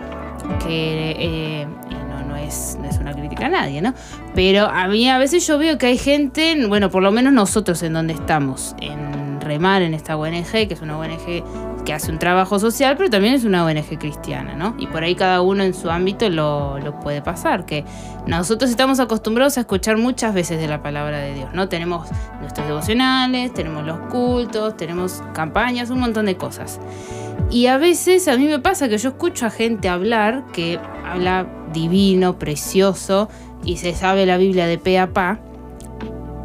[0.64, 1.66] que eh,
[2.08, 3.94] no, no, es, no es una crítica a nadie, ¿no?
[4.34, 7.82] Pero a mí a veces yo veo que hay gente, bueno, por lo menos nosotros
[7.82, 11.44] en donde estamos, en Remar, en esta ONG, que es una ONG
[11.84, 14.74] que hace un trabajo social, pero también es una ONG cristiana, ¿no?
[14.78, 17.84] Y por ahí cada uno en su ámbito lo, lo puede pasar, que
[18.26, 21.68] nosotros estamos acostumbrados a escuchar muchas veces de la palabra de Dios, ¿no?
[21.68, 22.08] Tenemos
[22.40, 26.80] nuestros devocionales, tenemos los cultos, tenemos campañas, un montón de cosas.
[27.50, 31.46] Y a veces a mí me pasa que yo escucho a gente hablar que habla
[31.72, 33.28] divino, precioso,
[33.64, 35.38] y se sabe la Biblia de pe a pa,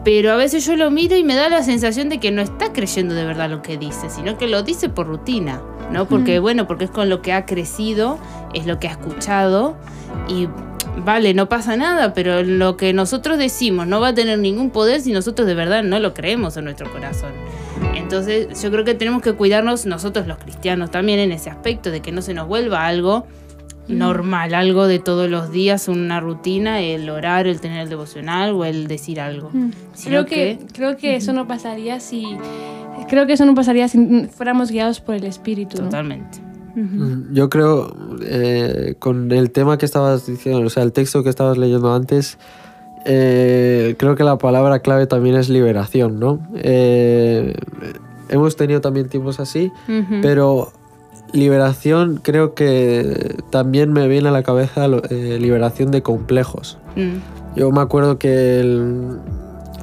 [0.04, 2.72] pero a veces yo lo miro y me da la sensación de que no está
[2.72, 6.08] creyendo de verdad lo que dice, sino que lo dice por rutina, ¿no?
[6.08, 8.18] Porque, bueno, porque es con lo que ha crecido,
[8.54, 9.76] es lo que ha escuchado
[10.28, 10.47] y
[11.04, 15.02] vale, no pasa nada, pero lo que nosotros decimos no va a tener ningún poder
[15.02, 17.32] si nosotros de verdad no lo creemos en nuestro corazón.
[17.95, 22.02] Entonces yo creo que tenemos que cuidarnos nosotros los cristianos también en ese aspecto, de
[22.02, 23.26] que no se nos vuelva algo
[23.90, 28.66] normal, algo de todos los días, una rutina, el orar, el tener el devocional o
[28.66, 29.50] el decir algo.
[29.52, 29.72] Mm.
[30.04, 32.38] Creo que, creo que eso no pasaría si
[33.08, 35.78] creo que eso no pasaría si fuéramos guiados por el Espíritu.
[35.78, 35.86] ¿no?
[35.86, 36.40] Totalmente.
[36.76, 41.30] Mm, Yo creo, eh, con el tema que estabas diciendo, o sea, el texto que
[41.30, 42.38] estabas leyendo antes,
[43.06, 46.40] eh, creo que la palabra clave también es liberación, ¿no?
[46.56, 47.54] Eh,
[48.30, 49.72] hemos tenido también tiempos así,
[50.22, 50.72] pero
[51.34, 56.78] liberación creo que también me viene a la cabeza eh, liberación de complejos.
[56.96, 57.58] Mm.
[57.60, 59.18] Yo me acuerdo que el-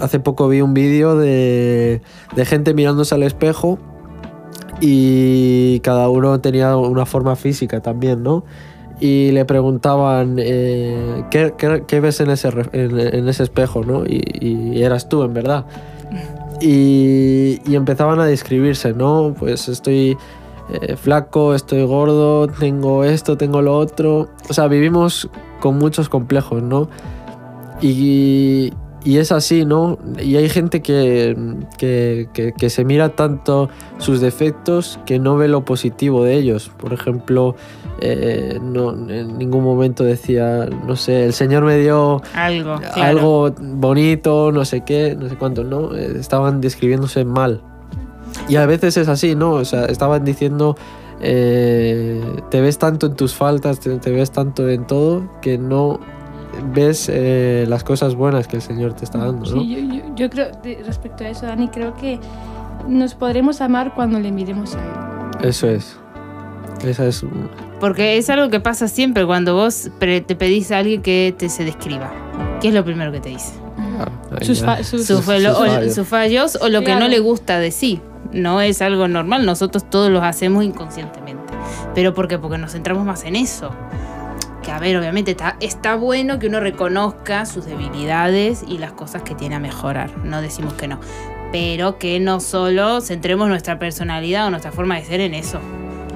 [0.01, 2.01] hace poco vi un vídeo de,
[2.35, 3.79] de gente mirándose al espejo
[4.81, 8.45] y cada uno tenía una forma física también, ¿no?
[9.01, 14.05] Y le preguntaban, eh, ¿qué, qué- qué ves en ese, en, en ese espejo, ¿no?
[14.07, 15.65] Y, y eras tú, en verdad.
[16.59, 19.35] Y, y empezaban a describirse, ¿no?
[19.39, 20.17] Pues estoy
[20.71, 24.29] eh, flaco, estoy gordo, tengo esto, tengo lo otro.
[24.49, 25.29] O sea, vivimos
[25.61, 26.89] con muchos complejos, ¿no?
[27.81, 28.73] Y,
[29.05, 29.99] y es así, ¿no?
[30.19, 31.37] Y hay gente que,
[31.79, 36.71] que, que- que se mira tanto sus defectos que no ve lo positivo de ellos.
[36.79, 37.55] Por ejemplo,
[38.01, 43.03] eh, no, en ningún momento decía, no sé, el Señor me dio Algo, claro.
[43.03, 45.95] algo bonito, no sé qué, no sé cuánto, ¿no?
[45.95, 47.63] Eh, Estaban describiéndose mal.
[48.49, 49.53] Y a veces es así, ¿no?
[49.53, 50.77] O sea, estaban diciendo,
[51.21, 55.99] eh, te ves tanto en tus faltas, te, te ves tanto en todo, que no
[56.73, 59.61] ves eh, las cosas buenas que el Señor te está dando, ¿no?
[59.61, 60.47] Sí, yo, yo- yo creo,
[60.87, 62.19] respecto a eso, Dani, creo que
[62.89, 64.79] nos podremos amar cuando le miremos a
[65.43, 65.49] Él.
[65.49, 65.99] Eso es.
[66.85, 67.25] Esa es...
[67.81, 71.65] Porque es algo que pasa siempre cuando vos te pedís a alguien que te se
[71.65, 72.11] describa.
[72.63, 73.53] ¿Qué es lo primero que te dice?
[74.43, 74.67] Sus, ya.
[74.67, 75.95] fa- sus- Sus, falo- sus o- fallos.
[75.95, 78.01] sus fallos o lo que no le gusta de sí.
[78.33, 81.53] No es algo normal, nosotros todos los hacemos inconscientemente.
[81.95, 82.39] ¿Pero por qué?
[82.39, 83.71] Porque nos centramos más en eso.
[84.63, 89.23] Que a ver, obviamente está, está bueno que uno reconozca sus debilidades y las cosas
[89.23, 90.11] que tiene a mejorar.
[90.25, 90.99] No decimos que no.
[91.53, 95.61] Pero que no solo centremos nuestra personalidad o nuestra forma de ser en eso.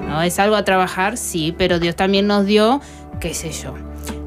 [0.07, 0.21] ¿no?
[0.21, 2.81] Es algo a trabajar, sí, pero Dios también nos dio,
[3.21, 3.73] qué sé yo.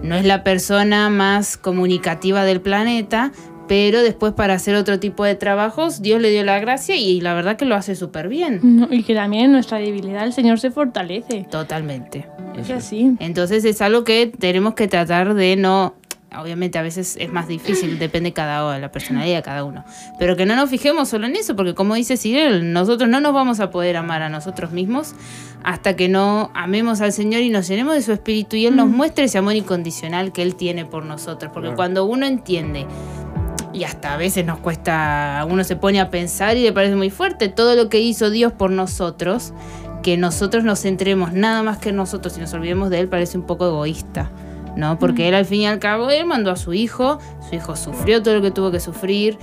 [0.03, 3.33] No es la persona más comunicativa del planeta,
[3.67, 7.35] pero después para hacer otro tipo de trabajos, Dios le dio la gracia y la
[7.35, 8.61] verdad que lo hace súper bien.
[8.63, 11.47] No, y que también en nuestra debilidad el Señor se fortalece.
[11.51, 12.27] Totalmente.
[12.59, 13.17] Es así.
[13.19, 15.95] Entonces es algo que tenemos que tratar de no...
[16.41, 19.85] Obviamente a veces es más difícil, depende cada uno, la personalidad de cada uno.
[20.19, 23.33] Pero que no nos fijemos solo en eso, porque como dice Cyril, nosotros no nos
[23.33, 25.15] vamos a poder amar a nosotros mismos
[25.63, 28.89] hasta que no amemos al Señor y nos llenemos de su espíritu y Él nos
[28.89, 31.51] muestre ese amor incondicional que Él tiene por nosotros.
[31.53, 31.77] Porque Claro.
[31.77, 32.87] cuando uno entiende,
[33.73, 37.11] y hasta a veces nos cuesta, uno se pone a pensar y le parece muy
[37.11, 39.53] fuerte todo lo que hizo Dios por nosotros,
[40.03, 43.37] que nosotros nos centremos nada más que en nosotros y nos olvidemos de Él parece
[43.37, 44.31] un poco egoísta.
[44.77, 44.99] ¿No?
[44.99, 47.19] Porque él al fin y al cabo, él mandó a su hijo,
[47.49, 49.39] su hijo sufrió todo lo que tuvo que sufrir,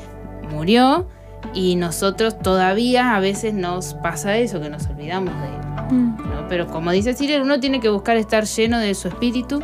[0.52, 1.08] murió,
[1.54, 6.00] y nosotros todavía a veces nos pasa eso, que nos olvidamos de él.
[6.00, 6.18] Mm.
[6.18, 6.48] ¿no?
[6.48, 9.62] Pero como dice Cyril, uno tiene que buscar estar lleno de su espíritu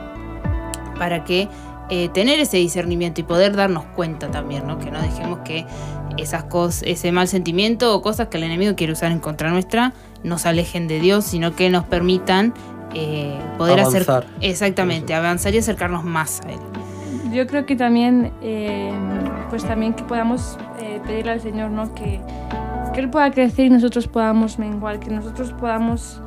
[0.98, 1.48] para que
[1.90, 4.78] eh, tener ese discernimiento y poder darnos cuenta también, ¿no?
[4.78, 5.66] Que no dejemos que
[6.18, 9.94] esas cosas, ese mal sentimiento o cosas que el enemigo quiere usar en contra nuestra
[10.24, 12.54] nos alejen de Dios, sino que nos permitan
[12.98, 14.26] eh, poder hacer Avanzar.
[14.42, 16.60] exactamente, avanzar y acercarnos más a él.
[17.32, 18.92] Yo creo que también, eh,
[19.50, 21.94] pues también que podamos eh, pedirle al Señor, ¿no?
[21.94, 22.20] Que,
[22.94, 26.22] que Él pueda crecer y nosotros podamos menguar, que nosotros podamos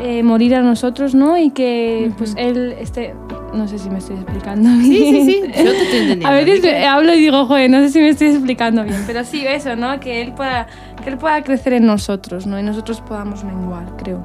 [0.00, 1.36] eh, morir a nosotros, ¿no?
[1.36, 3.14] Y que pues Él esté...
[3.52, 4.82] No sé si me estoy explicando bien.
[4.82, 6.28] Sí, sí, sí, yo te estoy entendiendo.
[6.28, 9.46] A veces hablo y digo, joder, no sé si me estoy explicando bien, pero sí,
[9.46, 9.98] eso, ¿no?
[10.00, 10.66] Que Él pueda,
[11.02, 12.60] que él pueda crecer en nosotros, ¿no?
[12.60, 14.22] Y nosotros podamos menguar, creo.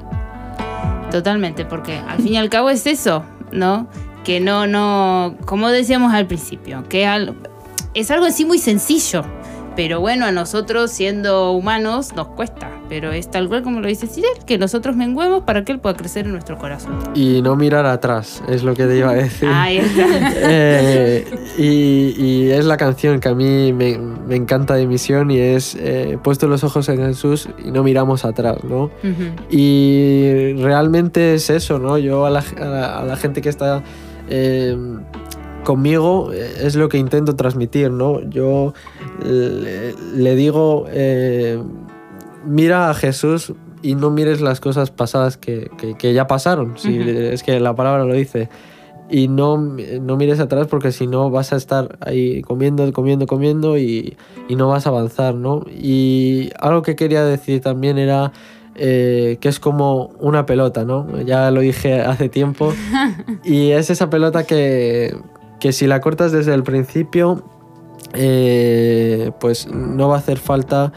[1.14, 3.86] Totalmente, porque al fin y al cabo es eso, ¿no?
[4.24, 7.04] Que no, no, como decíamos al principio, que
[7.94, 9.24] es algo en sí muy sencillo,
[9.76, 12.70] pero bueno, a nosotros siendo humanos nos cuesta.
[12.88, 15.96] pero es tal cual como lo dice Cyril, que nosotros menguemos para que Él pueda
[15.96, 16.98] crecer en nuestro corazón.
[17.14, 19.48] Y no mirar atrás, es lo que te iba a decir.
[19.52, 20.04] Ahí está.
[20.46, 21.24] Eh,
[21.58, 25.74] y, y es la canción que a mí me, me encanta de misión y es
[25.80, 28.90] eh, puesto los ojos en Jesús y no miramos atrás, ¿no?
[29.50, 31.96] Y realmente es eso, ¿no?
[31.98, 33.82] Yo a la, a la- a la gente que está
[34.28, 34.76] eh,
[35.64, 38.20] conmigo eh, es lo que intento transmitir, ¿no?
[38.28, 38.72] Yo
[39.24, 41.60] le, le digo, eh,
[42.46, 43.52] mira a Jesús
[43.82, 47.74] y no mires las cosas pasadas que, que- que ya pasaron, si es que la
[47.74, 48.48] palabra lo dice.
[49.10, 53.76] Y no, no mires atrás porque si no vas a estar ahí comiendo, comiendo, comiendo
[53.76, 54.16] y,
[54.48, 55.64] y no vas a avanzar, ¿no?
[55.70, 58.32] Y algo que quería decir también era
[58.76, 61.20] eh, que es como una pelota, ¿no?
[61.20, 62.72] Ya lo dije hace tiempo.
[63.44, 65.14] y es esa pelota que,
[65.64, 67.42] que si la cortas desde el principio,
[68.12, 70.92] eh, pues no va a hacer falta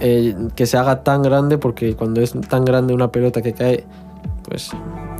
[0.00, 3.84] eh, que se haga tan grande porque cuando es tan grande una pelota que cae,
[4.48, 4.70] pues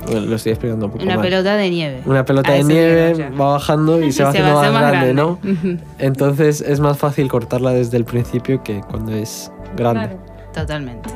[0.07, 1.23] bueno, lo estoy explicando un poco Una mal.
[1.23, 2.01] pelota de nieve.
[2.07, 5.37] Una pelota A de nieve va bajando y se va haciendo más, grande, ¿no?
[5.99, 10.07] Entonces es más fácil cortarla desde el principio que cuando es grande.
[10.07, 10.51] Claro.
[10.51, 11.11] Totalmente.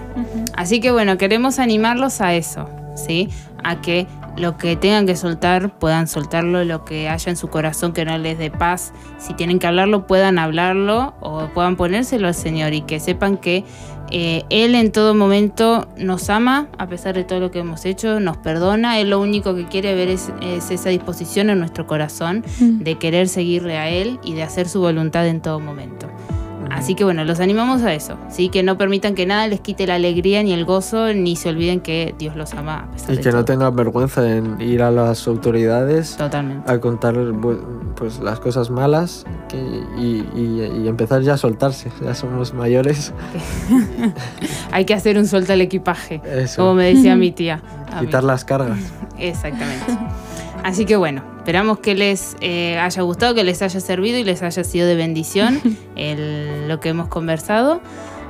[0.55, 3.29] Así que bueno, queremos animarlos a eso, ¿sí?
[3.63, 7.93] A que lo que tengan que soltar puedan soltarlo, lo que haya en su corazón
[7.93, 12.35] que no les dé paz, si tienen que hablarlo puedan hablarlo o puedan ponérselo al
[12.35, 13.63] Señor y que sepan que
[14.09, 18.19] eh, Él en todo momento nos ama a pesar de todo lo que hemos hecho,
[18.19, 22.43] nos perdona, Él lo único que quiere ver es, es esa disposición en nuestro corazón
[22.59, 26.07] de querer seguirle a Él y de hacer su voluntad en todo momento.
[26.71, 28.49] Así que bueno, los animamos a eso, ¿sí?
[28.49, 31.79] que no permitan que nada les quite la alegría ni el gozo, ni se olviden
[31.79, 33.45] que Dios los ama a pesar Y de que no todo.
[33.45, 36.71] tengan vergüenza en ir a las autoridades Totalmente.
[36.71, 37.15] a contar
[37.95, 39.57] pues, las cosas malas que-
[39.97, 41.91] y, y- y empezar ya a soltarse.
[42.03, 43.13] Ya somos mayores.
[44.71, 46.61] Hay que hacer un suelto al equipaje, Eso.
[46.61, 47.61] como me decía mi tía.
[47.99, 47.99] mí.
[48.05, 48.77] Quitar las cargas.
[49.17, 49.97] Exactamente.
[50.63, 54.41] Así que bueno, esperamos que les eh, haya gustado, que les haya servido y les
[54.43, 55.61] haya sido de bendición
[55.95, 57.81] el- lo que hemos conversado.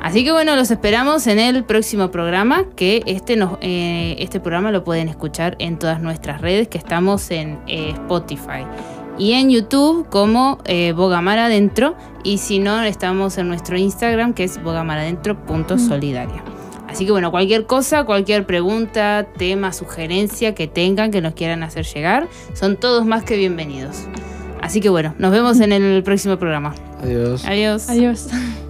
[0.01, 4.71] Así que bueno, los esperamos en el próximo programa, que este, nos, eh, este programa
[4.71, 8.63] lo pueden escuchar en todas nuestras redes, que estamos en eh, Spotify
[9.17, 14.43] y en YouTube como eh, Bogamar Adentro, y si no, estamos en nuestro Instagram, que
[14.43, 16.43] es bogamaradentro.solidaria.
[16.87, 21.85] Así que bueno, cualquier cosa, cualquier pregunta, tema, sugerencia que tengan, que nos quieran hacer
[21.85, 24.05] llegar, son todos más que bienvenidos.
[24.61, 26.73] Así que bueno, nos vemos en el próximo programa.
[27.01, 27.45] Adiós.
[27.45, 27.89] Adiós.
[27.89, 28.27] Adiós.